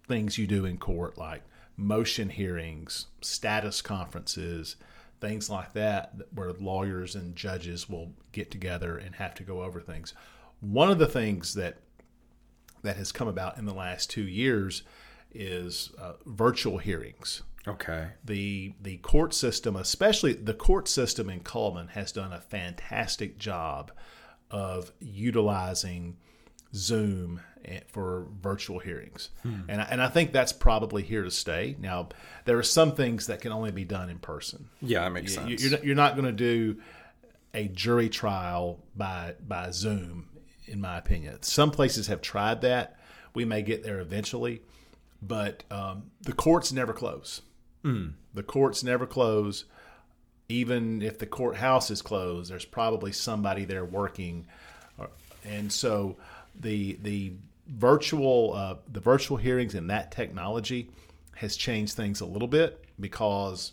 things 0.09 0.39
you 0.39 0.49
do 0.49 0.65
in 0.65 0.77
court, 0.77 1.17
like 1.17 1.43
motion 1.77 2.31
hearings, 2.31 3.07
status 3.21 3.81
conferences, 3.81 4.75
things 5.21 5.49
like 5.49 5.73
that, 5.75 6.15
where 6.35 6.53
lawyers 6.53 7.15
and 7.15 7.37
judges 7.37 7.89
will 7.89 8.13
get 8.33 8.51
together 8.51 8.99
and 8.99 9.15
have 9.15 9.37
to 9.37 9.45
go 9.45 9.63
over 9.63 9.81
things. 9.81 10.15
One 10.59 10.91
of 10.91 10.99
the 10.99 11.07
things 11.07 11.55
that 11.55 11.77
that 12.83 12.97
has 12.97 13.13
come 13.13 13.29
about 13.29 13.57
in 13.57 13.67
the 13.67 13.73
last 13.73 14.11
two 14.11 14.27
years 14.27 14.83
is 15.33 15.93
uh, 15.97 16.15
virtual 16.27 16.79
hearings. 16.79 17.45
Okay. 17.69 18.09
The 18.25 18.75
the 18.83 18.97
court 18.97 19.33
system, 19.33 19.77
especially 19.77 20.33
the 20.33 20.55
court 20.55 20.89
system 20.89 21.31
in 21.31 21.39
Cullman, 21.39 21.91
has 21.91 22.11
done 22.11 22.33
a 22.33 22.41
fantastic 22.41 23.39
job 23.39 23.93
of 24.51 24.91
utilizing 24.99 26.17
Zoom 26.75 27.41
for 27.89 28.27
virtual 28.43 28.79
hearings. 28.79 29.31
Hmm. 29.43 29.61
And, 29.69 29.81
I, 29.81 29.85
and 29.85 30.03
I 30.03 30.09
think 30.09 30.33
that's 30.33 30.53
probably 30.53 31.03
here 31.03 31.23
to 31.23 31.31
stay. 31.31 31.77
Now, 31.79 32.11
there 32.45 32.59
are 32.59 32.63
some 32.63 32.95
things 32.95 33.29
that 33.29 33.41
can 33.41 33.53
only 33.53 33.71
be 33.71 33.85
done 33.85 34.11
in 34.11 34.19
person. 34.19 34.69
Yeah, 34.83 35.01
that 35.05 35.13
makes 35.13 35.35
you, 35.35 35.57
sense. 35.57 35.63
You're 35.63 35.71
not, 35.71 35.85
you're 35.85 35.97
not 35.97 36.15
going 36.15 36.27
to 36.27 36.33
do 36.33 36.81
a 37.55 37.69
jury 37.69 38.11
trial 38.11 38.81
by, 38.95 39.35
by 39.47 39.71
Zoom, 39.71 40.29
in 40.67 40.81
my 40.81 40.99
opinion. 40.99 41.43
Some 41.43 41.71
places 41.71 42.09
have 42.09 42.21
tried 42.21 42.61
that. 42.63 42.99
We 43.33 43.45
may 43.47 43.63
get 43.63 43.83
there 43.83 44.01
eventually, 44.01 44.61
but 45.23 45.65
um, 45.71 46.11
the 46.21 46.35
courts 46.35 46.73
never 46.73 46.93
close. 46.93 47.41
Mm. 47.83 48.13
The 48.35 48.43
courts 48.43 48.85
never 48.85 49.07
close. 49.07 49.65
Even 50.51 51.01
if 51.01 51.19
the 51.19 51.27
courthouse 51.27 51.91
is 51.91 52.03
closed, 52.03 52.51
there's 52.51 52.67
probably 52.67 53.13
somebody 53.13 53.65
there 53.65 53.85
working. 53.85 54.47
And 55.47 55.73
so 55.73 56.17
the 56.59 56.99
the 57.03 57.33
virtual 57.67 58.53
uh, 58.55 58.77
the 58.93 59.01
virtual 59.01 59.37
hearings 59.37 59.75
and 59.75 59.90
that 59.90 60.11
technology 60.11 60.90
has 61.37 61.57
changed 61.57 61.95
things 61.95 62.21
a 62.21 62.27
little 62.27 62.49
bit 62.49 62.85
because 63.01 63.73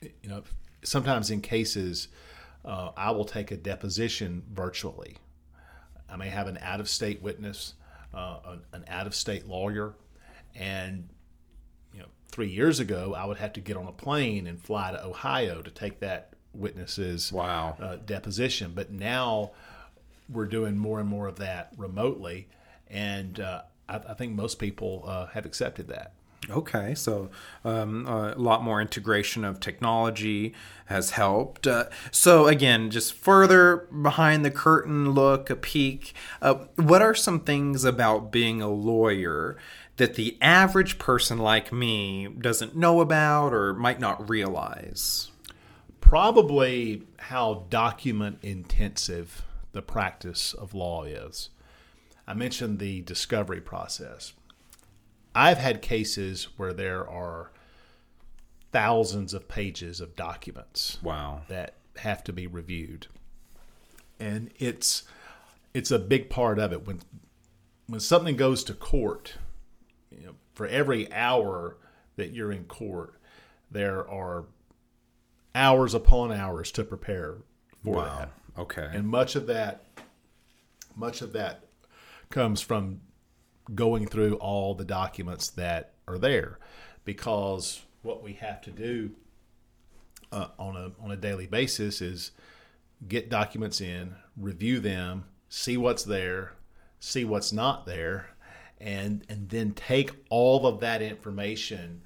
you 0.00 0.28
know 0.28 0.42
sometimes 0.82 1.30
in 1.30 1.40
cases 1.40 2.08
uh, 2.64 2.90
I 2.96 3.10
will 3.10 3.24
take 3.24 3.50
a 3.50 3.56
deposition 3.56 4.42
virtually. 4.52 5.16
I 6.08 6.16
may 6.16 6.28
have 6.28 6.46
an 6.46 6.58
out 6.62 6.80
of 6.80 6.88
state 6.88 7.20
witness, 7.22 7.74
uh, 8.14 8.38
an, 8.46 8.62
an 8.72 8.84
out 8.88 9.06
of 9.06 9.14
state 9.14 9.46
lawyer, 9.46 9.94
and 10.54 11.08
you 11.92 12.00
know 12.00 12.08
three 12.28 12.48
years 12.48 12.80
ago 12.80 13.14
I 13.16 13.24
would 13.24 13.38
have 13.38 13.52
to 13.54 13.60
get 13.60 13.76
on 13.76 13.86
a 13.86 13.92
plane 13.92 14.46
and 14.46 14.60
fly 14.60 14.92
to 14.92 15.04
Ohio 15.04 15.62
to 15.62 15.70
take 15.70 16.00
that 16.00 16.34
witness's 16.54 17.32
wow 17.32 17.76
uh, 17.80 17.96
deposition. 17.96 18.72
But 18.74 18.90
now 18.90 19.52
we're 20.28 20.46
doing 20.46 20.76
more 20.76 21.00
and 21.00 21.08
more 21.08 21.26
of 21.26 21.36
that 21.36 21.72
remotely, 21.76 22.48
and 22.88 23.38
uh, 23.40 23.62
I, 23.88 23.96
I, 23.96 24.14
think 24.14 24.34
most 24.34 24.58
people 24.58 25.04
uh, 25.06 25.26
have 25.26 25.46
accepted 25.46 25.88
that. 25.88 26.12
Okay, 26.50 26.94
so 26.94 27.30
um, 27.64 28.06
a 28.06 28.34
lot 28.36 28.62
more 28.62 28.80
integration 28.80 29.44
of 29.44 29.60
technology 29.60 30.52
has 30.86 31.10
helped. 31.10 31.66
Uh, 31.66 31.86
so, 32.10 32.46
again, 32.46 32.90
just 32.90 33.14
further 33.14 33.88
behind 34.02 34.44
the 34.44 34.50
curtain 34.50 35.12
look, 35.12 35.48
a 35.48 35.56
peek. 35.56 36.12
Uh, 36.42 36.66
what 36.76 37.00
are 37.00 37.14
some 37.14 37.40
things 37.40 37.84
about 37.84 38.30
being 38.30 38.60
a 38.60 38.68
lawyer 38.68 39.56
that 39.96 40.16
the 40.16 40.36
average 40.42 40.98
person 40.98 41.38
like 41.38 41.72
me 41.72 42.28
doesn't 42.28 42.76
know 42.76 43.00
about 43.00 43.54
or 43.54 43.72
might 43.72 44.00
not 44.00 44.28
realize? 44.28 45.30
probably 46.04 47.02
how 47.16 47.64
document 47.70 48.38
intensive 48.42 49.42
the 49.74 49.82
practice 49.82 50.54
of 50.54 50.72
law 50.74 51.04
is. 51.04 51.50
I 52.26 52.32
mentioned 52.34 52.78
the 52.78 53.02
discovery 53.02 53.60
process. 53.60 54.32
I've 55.34 55.58
had 55.58 55.82
cases 55.82 56.48
where 56.56 56.72
there 56.72 57.06
are 57.08 57.50
thousands 58.72 59.34
of 59.34 59.48
pages 59.48 60.00
of 60.00 60.16
documents 60.16 60.98
Wow. 61.02 61.42
that 61.48 61.74
have 61.98 62.24
to 62.24 62.32
be 62.32 62.46
reviewed. 62.46 63.06
And 64.18 64.50
it's 64.58 65.02
it's 65.74 65.90
a 65.90 65.98
big 65.98 66.30
part 66.30 66.58
of 66.58 66.72
it 66.72 66.86
when 66.86 67.00
when 67.86 68.00
something 68.00 68.36
goes 68.36 68.64
to 68.64 68.74
court, 68.74 69.34
you 70.10 70.26
know, 70.26 70.34
for 70.54 70.66
every 70.66 71.12
hour 71.12 71.76
that 72.16 72.30
you're 72.32 72.52
in 72.52 72.64
court, 72.64 73.14
there 73.70 74.08
are 74.08 74.44
hours 75.54 75.94
upon 75.94 76.32
hours 76.32 76.70
to 76.72 76.84
prepare 76.84 77.38
for 77.84 77.96
Wow. 77.96 78.18
that. 78.18 78.30
Okay. 78.58 78.88
And 78.92 79.08
much 79.08 79.36
of 79.36 79.46
that 79.46 79.84
much 80.96 81.22
of 81.22 81.32
that 81.32 81.64
comes 82.30 82.60
from 82.60 83.00
going 83.74 84.06
through 84.06 84.34
all 84.36 84.74
the 84.74 84.84
documents 84.84 85.48
that 85.50 85.94
are 86.06 86.18
there 86.18 86.58
because 87.04 87.82
what 88.02 88.22
we 88.22 88.34
have 88.34 88.60
to 88.62 88.70
do 88.70 89.10
uh, 90.30 90.48
on 90.58 90.76
a 90.76 90.92
on 91.02 91.10
a 91.10 91.16
daily 91.16 91.46
basis 91.46 92.00
is 92.00 92.32
get 93.08 93.28
documents 93.28 93.80
in, 93.80 94.14
review 94.36 94.80
them, 94.80 95.24
see 95.48 95.76
what's 95.76 96.04
there, 96.04 96.52
see 97.00 97.24
what's 97.24 97.52
not 97.52 97.86
there, 97.86 98.30
and 98.80 99.24
and 99.28 99.48
then 99.48 99.72
take 99.72 100.10
all 100.30 100.66
of 100.66 100.80
that 100.80 101.02
information 101.02 102.02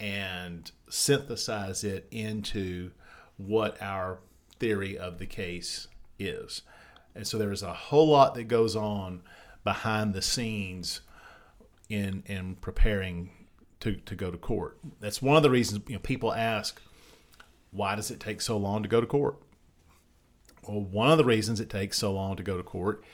and 0.00 0.70
synthesize 0.88 1.84
it 1.84 2.06
into 2.10 2.90
what 3.36 3.80
our 3.82 4.18
theory 4.64 4.96
of 4.96 5.18
the 5.18 5.26
case 5.26 5.88
is. 6.18 6.62
And 7.14 7.26
so 7.26 7.36
there's 7.36 7.62
a 7.62 7.74
whole 7.74 8.08
lot 8.08 8.34
that 8.34 8.44
goes 8.44 8.74
on 8.74 9.20
behind 9.62 10.14
the 10.14 10.22
scenes 10.22 11.02
in 11.90 12.22
in 12.24 12.54
preparing 12.56 13.30
to, 13.80 13.96
to 13.96 14.14
go 14.14 14.30
to 14.30 14.38
court. 14.38 14.78
That's 15.00 15.20
one 15.20 15.36
of 15.36 15.42
the 15.42 15.50
reasons 15.50 15.82
you 15.86 15.96
know 15.96 16.00
people 16.00 16.32
ask, 16.32 16.80
why 17.72 17.94
does 17.94 18.10
it 18.10 18.20
take 18.20 18.40
so 18.40 18.56
long 18.56 18.82
to 18.82 18.88
go 18.88 19.02
to 19.02 19.06
court? 19.06 19.36
Well, 20.66 20.80
one 20.80 21.10
of 21.10 21.18
the 21.18 21.26
reasons 21.26 21.60
it 21.60 21.68
takes 21.68 21.98
so 21.98 22.10
long 22.10 22.36
to 22.36 22.42
go 22.42 22.56
to 22.56 22.62
court 22.62 23.04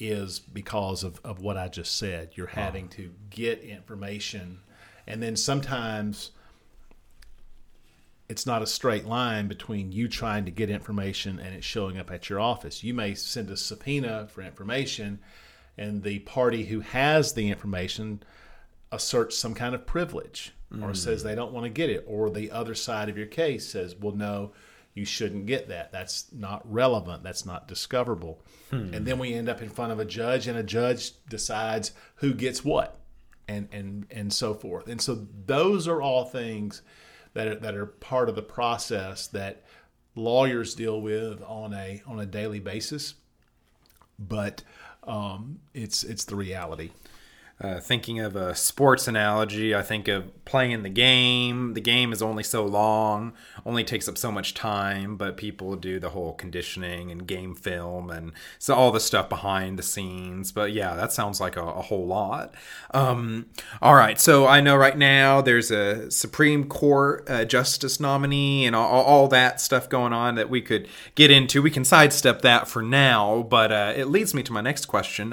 is 0.00 0.40
because 0.40 1.04
of, 1.04 1.20
of 1.22 1.40
what 1.40 1.56
I 1.56 1.68
just 1.68 1.96
said. 1.96 2.30
You're 2.34 2.48
having 2.48 2.88
to 2.90 3.12
get 3.30 3.60
information, 3.60 4.58
and 5.06 5.22
then 5.22 5.36
sometimes 5.36 6.32
it's 8.28 8.46
not 8.46 8.62
a 8.62 8.66
straight 8.66 9.04
line 9.04 9.48
between 9.48 9.92
you 9.92 10.08
trying 10.08 10.44
to 10.44 10.50
get 10.50 10.70
information 10.70 11.38
and 11.38 11.54
it 11.54 11.64
showing 11.64 11.98
up 11.98 12.10
at 12.10 12.28
your 12.28 12.40
office. 12.40 12.82
You 12.82 12.94
may 12.94 13.14
send 13.14 13.50
a 13.50 13.56
subpoena 13.56 14.28
for 14.28 14.42
information, 14.42 15.20
and 15.78 16.02
the 16.02 16.20
party 16.20 16.64
who 16.64 16.80
has 16.80 17.34
the 17.34 17.50
information 17.50 18.22
asserts 18.90 19.36
some 19.36 19.54
kind 19.54 19.74
of 19.74 19.86
privilege 19.86 20.52
or 20.72 20.90
mm. 20.90 20.96
says 20.96 21.22
they 21.22 21.34
don't 21.34 21.52
want 21.52 21.64
to 21.64 21.70
get 21.70 21.90
it, 21.90 22.04
or 22.06 22.28
the 22.28 22.50
other 22.50 22.74
side 22.74 23.08
of 23.08 23.16
your 23.16 23.26
case 23.26 23.68
says, 23.68 23.94
well, 23.94 24.14
no, 24.14 24.52
you 24.94 25.04
shouldn't 25.04 25.46
get 25.46 25.68
that. 25.68 25.92
That's 25.92 26.26
not 26.32 26.62
relevant. 26.70 27.22
That's 27.22 27.46
not 27.46 27.68
discoverable. 27.68 28.42
Hmm. 28.70 28.92
And 28.94 29.06
then 29.06 29.18
we 29.18 29.34
end 29.34 29.48
up 29.48 29.62
in 29.62 29.68
front 29.68 29.92
of 29.92 30.00
a 30.00 30.04
judge, 30.04 30.48
and 30.48 30.58
a 30.58 30.62
judge 30.62 31.12
decides 31.28 31.92
who 32.16 32.34
gets 32.34 32.64
what, 32.64 32.98
and 33.46 33.68
and 33.70 34.06
and 34.10 34.32
so 34.32 34.54
forth. 34.54 34.88
And 34.88 35.00
so 35.00 35.26
those 35.46 35.86
are 35.86 36.02
all 36.02 36.24
things 36.24 36.82
that 37.36 37.48
are, 37.48 37.54
that 37.56 37.74
are 37.74 37.86
part 37.86 38.30
of 38.30 38.34
the 38.34 38.42
process 38.42 39.26
that 39.28 39.62
lawyers 40.14 40.74
deal 40.74 41.00
with 41.02 41.42
on 41.42 41.74
a 41.74 42.02
on 42.06 42.18
a 42.18 42.24
daily 42.24 42.60
basis. 42.60 43.14
But 44.18 44.62
um, 45.04 45.60
it's 45.74 46.02
it's 46.02 46.24
the 46.24 46.34
reality. 46.34 46.90
Uh, 47.58 47.80
thinking 47.80 48.20
of 48.20 48.36
a 48.36 48.54
sports 48.54 49.08
analogy, 49.08 49.74
I 49.74 49.80
think 49.80 50.08
of 50.08 50.44
playing 50.44 50.82
the 50.82 50.90
game. 50.90 51.72
The 51.72 51.80
game 51.80 52.12
is 52.12 52.20
only 52.20 52.42
so 52.42 52.66
long, 52.66 53.32
only 53.64 53.82
takes 53.82 54.06
up 54.08 54.18
so 54.18 54.30
much 54.30 54.52
time, 54.52 55.16
but 55.16 55.38
people 55.38 55.74
do 55.74 55.98
the 55.98 56.10
whole 56.10 56.34
conditioning 56.34 57.10
and 57.10 57.26
game 57.26 57.54
film 57.54 58.10
and 58.10 58.32
so 58.58 58.74
all 58.74 58.92
the 58.92 59.00
stuff 59.00 59.30
behind 59.30 59.78
the 59.78 59.82
scenes. 59.82 60.52
But 60.52 60.72
yeah, 60.72 60.96
that 60.96 61.12
sounds 61.12 61.40
like 61.40 61.56
a, 61.56 61.62
a 61.62 61.80
whole 61.80 62.06
lot. 62.06 62.54
Um, 62.90 63.46
all 63.80 63.94
right, 63.94 64.20
so 64.20 64.46
I 64.46 64.60
know 64.60 64.76
right 64.76 64.96
now 64.96 65.40
there's 65.40 65.70
a 65.70 66.10
Supreme 66.10 66.68
Court 66.68 67.24
uh, 67.26 67.46
justice 67.46 67.98
nominee 67.98 68.66
and 68.66 68.76
all, 68.76 69.02
all 69.02 69.28
that 69.28 69.62
stuff 69.62 69.88
going 69.88 70.12
on 70.12 70.34
that 70.34 70.50
we 70.50 70.60
could 70.60 70.88
get 71.14 71.30
into. 71.30 71.62
We 71.62 71.70
can 71.70 71.86
sidestep 71.86 72.42
that 72.42 72.68
for 72.68 72.82
now, 72.82 73.46
but 73.48 73.72
uh, 73.72 73.94
it 73.96 74.08
leads 74.08 74.34
me 74.34 74.42
to 74.42 74.52
my 74.52 74.60
next 74.60 74.84
question. 74.86 75.32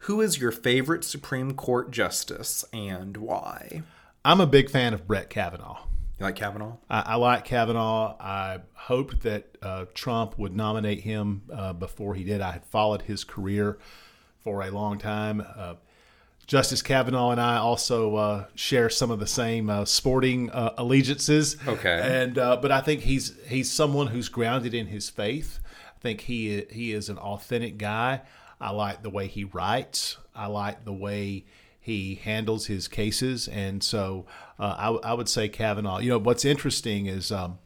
Who 0.00 0.20
is 0.20 0.40
your 0.40 0.52
favorite 0.52 1.04
Supreme 1.04 1.54
Court 1.54 1.90
justice 1.90 2.64
and 2.72 3.16
why? 3.16 3.82
I'm 4.24 4.40
a 4.40 4.46
big 4.46 4.70
fan 4.70 4.94
of 4.94 5.06
Brett 5.06 5.28
Kavanaugh. 5.30 5.80
You 6.18 6.26
like 6.26 6.36
Kavanaugh? 6.36 6.76
I, 6.90 7.00
I 7.00 7.14
like 7.16 7.44
Kavanaugh. 7.44 8.16
I 8.18 8.58
hoped 8.74 9.22
that 9.22 9.56
uh, 9.62 9.84
Trump 9.94 10.38
would 10.38 10.56
nominate 10.56 11.00
him 11.00 11.42
uh, 11.52 11.72
before 11.72 12.14
he 12.14 12.24
did. 12.24 12.40
I 12.40 12.52
had 12.52 12.64
followed 12.64 13.02
his 13.02 13.22
career 13.24 13.78
for 14.40 14.62
a 14.62 14.70
long 14.70 14.98
time. 14.98 15.44
Uh, 15.56 15.74
Justice 16.46 16.80
Kavanaugh 16.80 17.30
and 17.30 17.40
I 17.40 17.58
also 17.58 18.16
uh, 18.16 18.44
share 18.54 18.88
some 18.88 19.10
of 19.10 19.20
the 19.20 19.26
same 19.26 19.68
uh, 19.68 19.84
sporting 19.84 20.50
uh, 20.50 20.74
allegiances. 20.78 21.58
Okay. 21.66 22.00
and 22.02 22.38
uh, 22.38 22.56
but 22.56 22.72
I 22.72 22.80
think 22.80 23.02
he's 23.02 23.36
he's 23.46 23.70
someone 23.70 24.06
who's 24.06 24.30
grounded 24.30 24.72
in 24.72 24.86
his 24.86 25.10
faith. 25.10 25.60
I 25.94 26.00
think 26.00 26.22
he 26.22 26.64
he 26.70 26.92
is 26.94 27.10
an 27.10 27.18
authentic 27.18 27.76
guy. 27.76 28.22
I 28.60 28.70
like 28.70 29.02
the 29.02 29.10
way 29.10 29.26
he 29.26 29.44
writes. 29.44 30.16
I 30.34 30.46
like 30.46 30.84
the 30.84 30.92
way 30.92 31.44
he 31.80 32.16
handles 32.16 32.66
his 32.66 32.88
cases, 32.88 33.48
and 33.48 33.82
so 33.82 34.26
uh, 34.58 34.74
I, 35.02 35.10
I 35.10 35.14
would 35.14 35.28
say 35.28 35.48
Kavanaugh. 35.48 35.98
You 35.98 36.10
know 36.10 36.18
what's 36.18 36.44
interesting 36.44 37.06
is 37.06 37.32
um, 37.32 37.58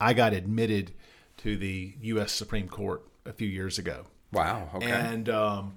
I 0.00 0.12
got 0.12 0.32
admitted 0.32 0.92
to 1.38 1.56
the 1.56 1.94
U.S. 2.02 2.32
Supreme 2.32 2.68
Court 2.68 3.02
a 3.26 3.32
few 3.32 3.48
years 3.48 3.78
ago. 3.78 4.06
Wow. 4.32 4.68
Okay. 4.74 4.90
And 4.90 5.28
um, 5.28 5.74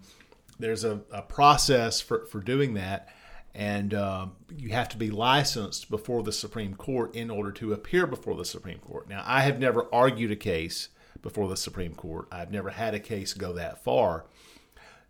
there's 0.59 0.83
a, 0.83 1.01
a 1.11 1.21
process 1.21 2.01
for, 2.01 2.25
for 2.25 2.41
doing 2.41 2.73
that. 2.75 3.09
And 3.53 3.93
um, 3.93 4.33
you 4.55 4.69
have 4.69 4.89
to 4.89 4.97
be 4.97 5.09
licensed 5.09 5.89
before 5.89 6.21
the 6.21 6.31
Supreme 6.31 6.75
Court 6.75 7.15
in 7.15 7.31
order 7.31 7.51
to 7.53 7.73
appear 7.73 8.05
before 8.05 8.35
the 8.35 8.45
Supreme 8.45 8.79
Court. 8.79 9.09
Now, 9.09 9.23
I 9.25 9.41
have 9.41 9.59
never 9.59 9.87
argued 9.93 10.31
a 10.31 10.35
case 10.35 10.89
before 11.21 11.47
the 11.47 11.57
Supreme 11.57 11.93
Court, 11.93 12.27
I've 12.31 12.51
never 12.51 12.69
had 12.69 12.93
a 12.93 12.99
case 12.99 13.33
go 13.33 13.53
that 13.53 13.83
far. 13.83 14.25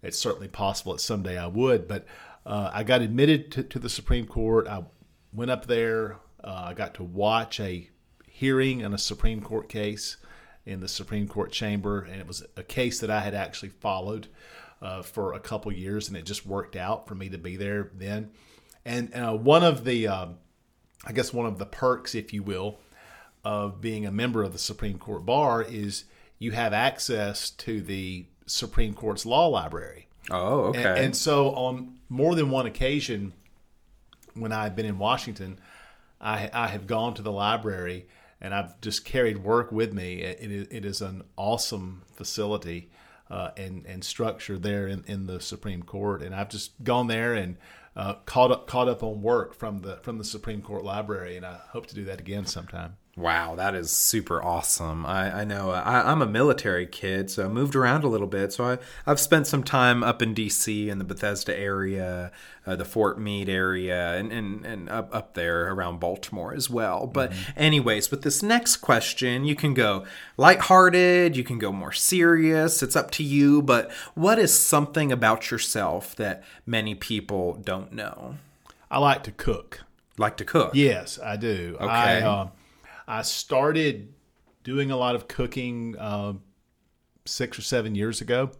It's 0.02 0.18
certainly 0.18 0.48
possible 0.48 0.94
that 0.94 1.00
someday 1.00 1.38
I 1.38 1.48
would, 1.48 1.88
but 1.88 2.06
uh, 2.46 2.72
I 2.74 2.84
got 2.84 3.02
admitted 3.02 3.52
to, 3.54 3.64
to 3.64 3.80
the 3.80 3.90
Supreme 3.90 4.26
Court. 4.26 4.68
I 4.68 4.84
went 5.34 5.52
up 5.52 5.66
there. 5.66 6.18
Uh, 6.44 6.66
I 6.68 6.74
got 6.74 6.94
to 6.96 7.04
watch 7.04 7.60
a 7.60 7.90
hearing 8.28 8.82
in 8.82 8.94
a 8.94 8.98
Supreme 8.98 9.42
Court 9.42 9.68
case 9.68 10.18
in 10.66 10.80
the 10.80 10.88
Supreme 10.88 11.28
Court 11.28 11.52
chamber, 11.52 12.02
and 12.02 12.20
it 12.20 12.28
was 12.28 12.46
a 12.56 12.64
case 12.64 13.00
that 13.00 13.10
I 13.10 13.22
had 13.22 13.34
actually 13.34 13.70
followed 13.70 14.28
uh, 14.82 15.02
for 15.02 15.34
a 15.34 15.40
couple 15.40 15.72
years, 15.72 16.08
and 16.08 16.16
it 16.16 16.26
just 16.26 16.46
worked 16.46 16.76
out 16.76 17.08
for 17.08 17.16
me 17.16 17.30
to 17.30 17.38
be 17.38 17.56
there 17.56 17.92
then. 17.96 18.32
And 18.86 19.14
uh, 19.14 19.34
one 19.34 19.64
of 19.64 19.84
the, 19.84 20.08
um, 20.08 20.36
I 21.06 21.12
guess, 21.14 21.34
one 21.34 21.46
of 21.46 21.58
the 21.58 21.66
perks, 21.66 22.16
if 22.16 22.32
you 22.34 22.44
will, 22.44 22.80
of 23.48 23.80
being 23.80 24.06
a 24.06 24.12
member 24.12 24.44
of 24.44 24.52
the 24.52 24.60
Supreme 24.60 24.98
Court 24.98 25.26
bar 25.26 25.62
is 25.62 26.04
you 26.38 26.52
have 26.52 26.74
access 26.74 27.50
to 27.52 27.80
the 27.80 28.26
Supreme 28.46 28.94
Court's 28.94 29.26
law 29.26 29.48
library. 29.48 30.10
oh, 30.30 30.64
okay. 30.66 30.84
And, 30.84 30.98
and 30.98 31.16
so, 31.16 31.52
on 31.52 31.96
more 32.10 32.36
than 32.36 32.50
one 32.50 32.66
occasion, 32.66 33.32
when 34.34 34.52
I've 34.52 34.76
been 34.76 34.86
in 34.86 35.00
Washington, 35.00 35.60
I, 36.20 36.50
I 36.52 36.68
have 36.68 36.88
gone 36.88 37.14
to 37.14 37.22
the 37.22 37.32
library 37.32 38.08
and 38.42 38.54
I've 38.54 38.82
just 38.82 39.06
carried 39.06 39.38
work 39.38 39.72
with 39.72 39.94
me. 39.94 40.16
It, 40.16 40.70
it, 40.70 40.84
is, 40.84 41.02
an 41.02 41.24
awesome 41.38 42.04
facility 42.16 42.90
uh, 43.32 43.52
and, 43.56 43.86
and 43.86 44.04
structure 44.04 44.60
there 44.60 44.88
in, 44.88 45.06
in 45.08 45.26
the 45.26 45.40
Supreme 45.40 45.84
Court. 45.84 46.22
And 46.22 46.36
I've 46.36 46.50
just 46.50 46.84
gone 46.84 47.08
there 47.08 47.34
and 47.34 47.56
uh, 47.96 48.16
caught 48.26 48.52
up 48.52 48.68
caught 48.68 48.90
up 48.90 49.04
on 49.04 49.22
work 49.22 49.56
from 49.56 49.80
the 49.80 50.00
from 50.04 50.18
the 50.18 50.26
Supreme 50.26 50.62
Court 50.62 50.84
library, 50.84 51.38
and 51.38 51.46
I 51.46 51.60
hope 51.70 51.88
to 51.88 51.96
do 51.96 52.04
that 52.06 52.20
again 52.20 52.46
sometime. 52.46 52.98
Wow, 53.18 53.56
that 53.56 53.74
is 53.74 53.90
super 53.90 54.44
awesome. 54.44 55.04
I, 55.04 55.40
I 55.40 55.44
know 55.44 55.72
uh, 55.72 55.82
I, 55.84 56.12
I'm 56.12 56.22
a 56.22 56.28
military 56.28 56.86
kid, 56.86 57.32
so 57.32 57.46
I 57.46 57.48
moved 57.48 57.76
around 57.76 58.04
a 58.04 58.08
little 58.08 58.28
bit. 58.28 58.54
So 58.54 58.64
I, 58.64 58.78
I've 59.08 59.20
spent 59.20 59.48
some 59.48 59.64
time 59.64 60.04
up 60.04 60.22
in 60.22 60.36
D.C. 60.36 60.88
in 60.88 61.00
the 61.00 61.04
Bethesda 61.04 61.58
area, 61.58 62.32
uh, 62.68 62.76
the 62.76 62.86
Fort 62.86 63.20
Meade 63.20 63.50
area, 63.50 64.16
and, 64.16 64.32
and, 64.32 64.64
and 64.68 64.88
up, 64.88 65.10
up 65.16 65.34
there 65.34 65.74
around 65.74 66.00
Baltimore 66.00 66.54
as 66.54 66.70
well. 66.70 67.08
But, 67.08 67.34
anyways, 67.56 68.12
with 68.12 68.22
this 68.22 68.44
next 68.44 68.78
question, 68.78 69.46
you 69.46 69.56
can 69.56 69.74
go 69.74 70.06
lighthearted, 70.38 71.36
you 71.36 71.44
can 71.44 71.58
go 71.58 71.72
more 71.72 71.94
serious. 71.94 72.84
It's 72.84 72.96
up 72.96 73.10
to 73.12 73.24
you. 73.24 73.64
But 73.64 73.92
what 74.14 74.38
is 74.38 74.54
something 74.54 75.12
about 75.12 75.50
yourself 75.50 76.16
that 76.18 76.44
many 76.68 76.94
people 76.94 77.56
don't 77.56 77.92
know? 77.94 78.36
I 78.92 79.00
like 79.00 79.24
to 79.24 79.32
cook. 79.32 79.86
Like 80.20 80.38
to 80.38 80.46
cook? 80.46 80.72
Yes, 80.76 81.18
I 81.18 81.36
do. 81.36 81.78
Okay. 81.80 81.88
I, 81.88 82.22
uh, 82.22 82.48
I 83.08 83.22
started 83.22 84.14
doing 84.64 84.92
a 84.92 84.98
lot 84.98 85.16
of 85.16 85.28
cooking 85.28 85.96
uh, 85.98 86.34
six 87.26 87.58
or 87.58 87.62
seven 87.62 87.96
years 87.96 88.22
ago. 88.22 88.52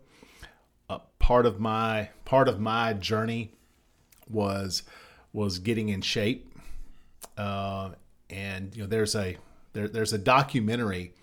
Uh, 0.90 1.00
part 1.20 1.46
of 1.46 1.60
my 1.60 2.10
part 2.24 2.48
of 2.48 2.60
my 2.60 2.94
journey 2.94 3.52
was 4.30 4.84
was 5.34 5.60
getting 5.60 5.90
in 5.90 6.02
shape, 6.02 6.50
uh, 7.38 7.90
and 8.30 8.76
you 8.76 8.84
know 8.84 8.88
there's 8.88 9.16
a 9.16 9.38
there, 9.74 9.88
there's 9.88 10.14
a 10.14 10.18
documentary 10.18 11.14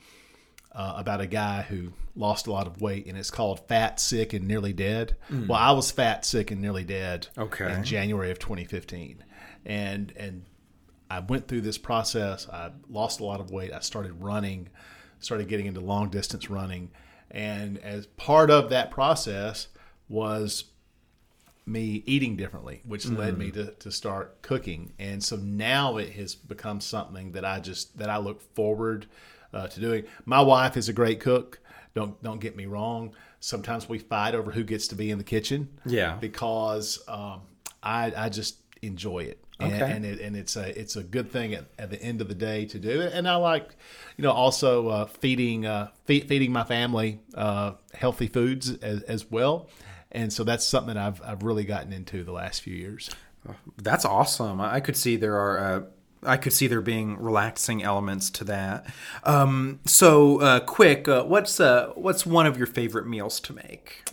uh, 0.72 0.94
about 0.96 1.20
a 1.20 1.26
guy 1.26 1.62
who 1.62 1.92
lost 2.14 2.46
a 2.46 2.52
lot 2.52 2.66
of 2.66 2.80
weight, 2.82 3.06
and 3.06 3.16
it's 3.16 3.30
called 3.30 3.66
"Fat, 3.68 3.98
Sick, 3.98 4.34
and 4.34 4.46
Nearly 4.46 4.74
Dead." 4.74 5.16
Mm. 5.30 5.48
Well, 5.48 5.58
I 5.58 5.72
was 5.72 5.90
fat, 5.90 6.26
sick, 6.26 6.50
and 6.50 6.60
nearly 6.60 6.84
dead. 6.84 7.28
Okay. 7.38 7.72
In 7.72 7.84
January 7.84 8.30
of 8.30 8.38
2015, 8.38 9.24
and 9.64 10.12
and 10.16 10.44
I 11.14 11.20
went 11.20 11.46
through 11.46 11.60
this 11.60 11.78
process. 11.78 12.48
I 12.48 12.72
lost 12.90 13.20
a 13.20 13.24
lot 13.24 13.38
of 13.38 13.52
weight. 13.52 13.72
I 13.72 13.78
started 13.78 14.20
running, 14.20 14.68
started 15.20 15.46
getting 15.46 15.66
into 15.66 15.80
long 15.80 16.08
distance 16.08 16.50
running, 16.50 16.90
and 17.30 17.78
as 17.78 18.06
part 18.06 18.50
of 18.50 18.70
that 18.70 18.90
process 18.90 19.68
was 20.08 20.64
me 21.66 22.02
eating 22.04 22.34
differently, 22.34 22.82
which 22.84 23.04
mm. 23.04 23.16
led 23.16 23.38
me 23.38 23.50
mm. 23.50 23.54
to, 23.54 23.70
to 23.70 23.92
start 23.92 24.42
cooking. 24.42 24.92
And 24.98 25.22
so 25.22 25.36
now 25.36 25.98
it 25.98 26.10
has 26.14 26.34
become 26.34 26.80
something 26.80 27.30
that 27.32 27.44
I 27.44 27.60
just 27.60 27.96
that 27.98 28.10
I 28.10 28.16
look 28.18 28.42
forward 28.54 29.06
uh, 29.52 29.68
to 29.68 29.80
doing. 29.80 30.04
My 30.24 30.40
wife 30.40 30.76
is 30.76 30.88
a 30.88 30.92
great 30.92 31.20
cook. 31.20 31.60
Don't 31.94 32.20
don't 32.24 32.40
get 32.40 32.56
me 32.56 32.66
wrong. 32.66 33.14
Sometimes 33.38 33.88
we 33.88 34.00
fight 34.00 34.34
over 34.34 34.50
who 34.50 34.64
gets 34.64 34.88
to 34.88 34.96
be 34.96 35.12
in 35.12 35.18
the 35.18 35.24
kitchen. 35.24 35.68
Yeah, 35.86 36.16
because 36.16 37.00
um, 37.06 37.42
I 37.84 38.12
I 38.16 38.28
just 38.30 38.56
enjoy 38.82 39.20
it. 39.20 39.43
Okay. 39.60 39.72
And, 39.72 39.82
and, 39.82 40.04
it, 40.04 40.20
and 40.20 40.36
it's 40.36 40.56
a 40.56 40.78
it's 40.78 40.96
a 40.96 41.02
good 41.02 41.30
thing 41.30 41.54
at, 41.54 41.66
at 41.78 41.90
the 41.90 42.02
end 42.02 42.20
of 42.20 42.28
the 42.28 42.34
day 42.34 42.64
to 42.66 42.78
do 42.78 43.00
it. 43.00 43.12
And 43.12 43.28
I 43.28 43.36
like, 43.36 43.76
you 44.16 44.22
know, 44.22 44.32
also 44.32 44.88
uh, 44.88 45.04
feeding 45.06 45.64
uh, 45.64 45.90
feed, 46.06 46.28
feeding 46.28 46.52
my 46.52 46.64
family 46.64 47.20
uh, 47.34 47.72
healthy 47.92 48.26
foods 48.26 48.74
as, 48.78 49.02
as 49.02 49.30
well. 49.30 49.68
And 50.10 50.32
so 50.32 50.42
that's 50.44 50.66
something 50.66 50.96
I've 50.96 51.22
I've 51.22 51.42
really 51.42 51.64
gotten 51.64 51.92
into 51.92 52.24
the 52.24 52.32
last 52.32 52.62
few 52.62 52.74
years. 52.74 53.10
That's 53.80 54.04
awesome. 54.04 54.60
I 54.60 54.80
could 54.80 54.96
see 54.96 55.16
there 55.16 55.36
are 55.36 55.58
uh, 55.58 55.82
I 56.26 56.36
could 56.36 56.52
see 56.52 56.66
there 56.66 56.80
being 56.80 57.18
relaxing 57.18 57.82
elements 57.82 58.30
to 58.30 58.44
that. 58.44 58.86
Um, 59.24 59.80
so, 59.84 60.40
uh, 60.40 60.60
quick, 60.60 61.06
uh, 61.08 61.24
what's 61.24 61.60
uh, 61.60 61.92
what's 61.94 62.24
one 62.26 62.46
of 62.46 62.56
your 62.56 62.66
favorite 62.66 63.06
meals 63.06 63.40
to 63.40 63.52
make? 63.52 64.08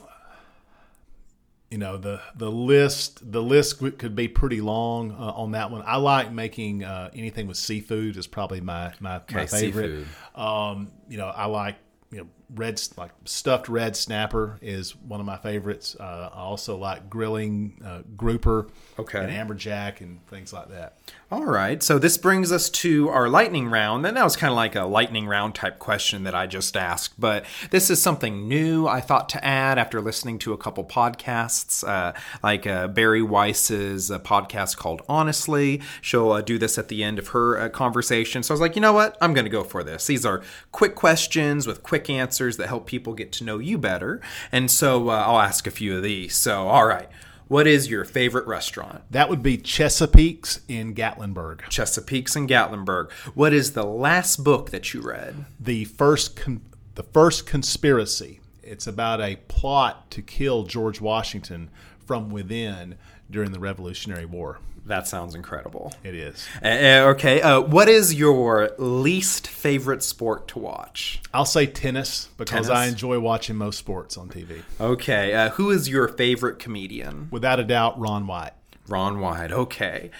You 1.72 1.78
know 1.78 1.98
the 1.98 2.20
the 2.36 2.52
list 2.52 3.32
the 3.32 3.42
list 3.42 3.80
could 3.80 4.14
be 4.14 4.28
pretty 4.28 4.60
long 4.60 5.12
uh, 5.12 5.16
on 5.16 5.52
that 5.52 5.72
one. 5.72 5.82
I 5.86 5.96
like 5.96 6.30
making 6.30 6.84
uh, 6.84 7.10
anything 7.16 7.48
with 7.48 7.56
seafood 7.56 8.18
is 8.18 8.28
probably 8.28 8.60
my 8.60 8.94
my, 9.00 9.18
okay, 9.20 9.36
my 9.36 9.46
favorite. 9.46 10.06
Um, 10.36 10.92
you 11.08 11.18
know 11.18 11.28
I 11.28 11.46
like 11.46 11.78
you 12.12 12.18
know 12.20 12.28
red 12.56 12.82
like 12.98 13.12
stuffed 13.26 13.70
red 13.70 13.96
snapper 13.96 14.58
is 14.62 14.96
one 14.96 15.20
of 15.20 15.26
my 15.26 15.38
favorites. 15.38 15.96
Uh, 16.00 16.30
I 16.34 16.40
also 16.40 16.78
like 16.78 17.10
grilling 17.10 17.82
uh, 17.86 18.02
grouper, 18.18 18.68
okay, 19.00 19.20
and 19.20 19.32
amberjack 19.32 20.02
and 20.02 20.26
things 20.28 20.52
like 20.52 20.70
that. 20.70 20.98
All 21.32 21.46
right, 21.46 21.82
so 21.82 21.98
this 21.98 22.18
brings 22.18 22.52
us 22.52 22.70
to 22.70 23.08
our 23.10 23.30
lightning 23.30 23.70
round, 23.70 24.06
and 24.06 24.18
that 24.18 24.24
was 24.24 24.36
kind 24.36 24.52
of 24.52 24.58
like 24.58 24.76
a 24.76 24.84
lightning 24.84 25.28
round 25.28 25.56
type 25.56 25.80
question 25.80 26.26
that 26.26 26.36
I 26.36 26.46
just 26.46 26.76
asked, 26.76 27.20
but 27.20 27.46
this 27.70 27.90
is 27.90 28.02
something 28.02 28.50
new 28.50 28.86
I 28.86 29.00
thought 29.00 29.30
to 29.30 29.46
add 29.46 29.78
after 29.78 30.02
listening 30.02 30.40
to 30.40 30.54
a 30.54 30.58
couple 30.58 30.84
podcasts, 30.84 31.88
uh, 31.88 32.14
like 32.44 32.68
uh, 32.68 32.90
Bari 32.90 33.22
Weiss's 33.22 34.12
uh, 34.12 34.20
podcast 34.20 34.76
called 34.76 35.04
Honestly. 35.08 35.82
She'll 36.02 36.32
uh, 36.32 36.42
do 36.42 36.58
this 36.58 36.78
at 36.78 36.90
the 36.90 37.04
end 37.04 37.18
of 37.18 37.30
her 37.30 37.70
conversation, 37.70 38.44
so 38.44 38.54
I 38.54 38.56
was 38.56 38.62
like, 38.62 38.76
you 38.76 38.82
know 38.82 38.94
what, 38.94 39.18
I'm 39.22 39.34
going 39.34 39.46
to 39.46 39.52
go 39.52 39.64
for 39.64 39.84
this. 39.84 40.08
These 40.08 40.26
are 40.26 40.42
quick 40.72 40.96
questions 40.96 41.66
with 41.66 41.82
quick 41.82 42.10
answers 42.10 42.41
answers 42.42 42.58
that 42.58 42.68
help 42.68 42.88
people 42.88 43.14
get 43.14 43.32
to 43.32 43.44
know 43.44 43.60
you 43.60 43.78
better. 43.78 44.20
And 44.52 44.72
so 44.72 45.10
uh, 45.10 45.24
I'll 45.28 45.40
ask 45.40 45.68
a 45.68 45.72
few 45.72 45.96
of 45.96 46.04
these. 46.04 46.36
So, 46.36 46.68
all 46.68 46.88
right. 46.88 47.08
What 47.48 47.68
is 47.68 47.90
your 47.90 48.06
favorite 48.06 48.48
restaurant? 48.48 49.04
That 49.12 49.30
would 49.30 49.44
be 49.44 49.58
Chesapeake's 49.58 50.62
in 50.70 50.96
Gatlinburg. 50.96 51.68
Chesapeake's 51.70 52.36
in 52.36 52.48
Gatlinburg. 52.48 53.12
What 53.36 53.52
is 53.52 53.74
the 53.74 53.84
last 53.84 54.44
book 54.44 54.70
that 54.70 54.94
you 54.94 55.02
read? 55.02 55.46
The 55.60 55.84
first 55.84 56.38
con- 56.38 56.62
the 56.96 57.04
first 57.04 57.46
conspiracy. 57.46 58.40
It's 58.64 58.88
about 58.88 59.20
a 59.20 59.36
plot 59.50 60.10
to 60.12 60.22
kill 60.22 60.64
George 60.64 61.02
Washington 61.02 61.70
from 62.06 62.30
within 62.30 62.96
during 63.30 63.52
the 63.52 63.60
Revolutionary 63.60 64.26
War. 64.26 64.60
That 64.86 65.08
sounds 65.08 65.36
incredible. 65.36 65.94
It 66.04 66.16
is. 66.16 66.48
Uh, 66.64 67.12
okay. 67.14 67.42
Uh, 67.42 67.62
what 67.62 67.88
is 67.88 68.14
your 68.14 68.72
least 68.78 69.48
favorite 69.48 70.04
sport 70.04 70.48
to 70.50 70.60
watch? 70.60 71.22
I'll 71.34 71.46
say 71.46 71.66
tennis 71.68 72.30
because 72.38 72.68
tennis? 72.68 72.70
I 72.70 72.88
enjoy 72.88 73.20
watching 73.20 73.56
most 73.56 73.78
sports 73.78 74.18
on 74.18 74.30
TV. 74.30 74.64
Okay. 74.80 75.34
Uh, 75.34 75.50
who 75.52 75.70
is 75.72 75.88
your 75.88 76.08
favorite 76.08 76.60
comedian? 76.60 77.28
Without 77.32 77.60
a 77.60 77.64
doubt, 77.64 78.00
Ron 78.00 78.26
White. 78.28 78.54
Ron 78.92 79.20
White. 79.20 79.52
Okay. 79.52 80.12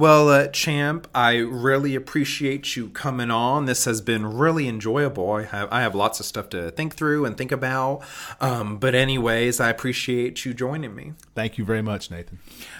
Well, 0.00 0.30
uh, 0.30 0.46
Champ, 0.46 1.08
I 1.14 1.36
really 1.36 1.94
appreciate 1.94 2.74
you 2.74 2.88
coming 2.88 3.30
on. 3.30 3.66
This 3.66 3.84
has 3.84 4.00
been 4.00 4.24
really 4.38 4.66
enjoyable. 4.66 5.32
I 5.32 5.42
have 5.42 5.68
I 5.70 5.82
have 5.82 5.94
lots 5.94 6.20
of 6.20 6.26
stuff 6.26 6.48
to 6.50 6.70
think 6.70 6.94
through 6.94 7.26
and 7.26 7.36
think 7.36 7.52
about. 7.52 8.00
Um, 8.40 8.78
but 8.78 8.94
anyways, 8.94 9.60
I 9.60 9.68
appreciate 9.68 10.46
you 10.46 10.54
joining 10.54 10.94
me. 10.94 11.12
Thank 11.34 11.58
you 11.58 11.66
very 11.66 11.82
much, 11.82 12.10
Nathan. 12.10 12.38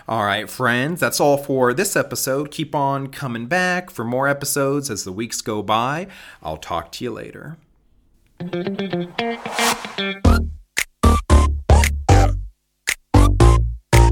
All 0.09 0.25
right, 0.25 0.49
friends, 0.49 1.01
that's 1.01 1.21
all 1.21 1.37
for 1.37 1.75
this 1.75 1.95
episode. 1.95 2.51
Keep 2.51 2.75
on 2.75 3.09
coming 3.09 3.47
back 3.47 3.91
for 3.91 4.05
more 4.05 4.27
episodes 4.27 4.91
as 4.91 5.05
the 5.05 5.13
weeks 5.13 5.43
go 5.43 5.63
by. 5.63 6.07
I'll 6.43 6.57
talk 6.57 6.91
to 6.93 7.05
you 7.05 7.11
later. 7.11 7.59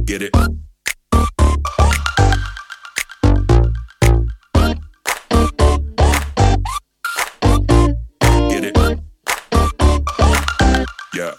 Get 0.04 0.22
it. 0.22 0.34
Yeah. 11.18 11.34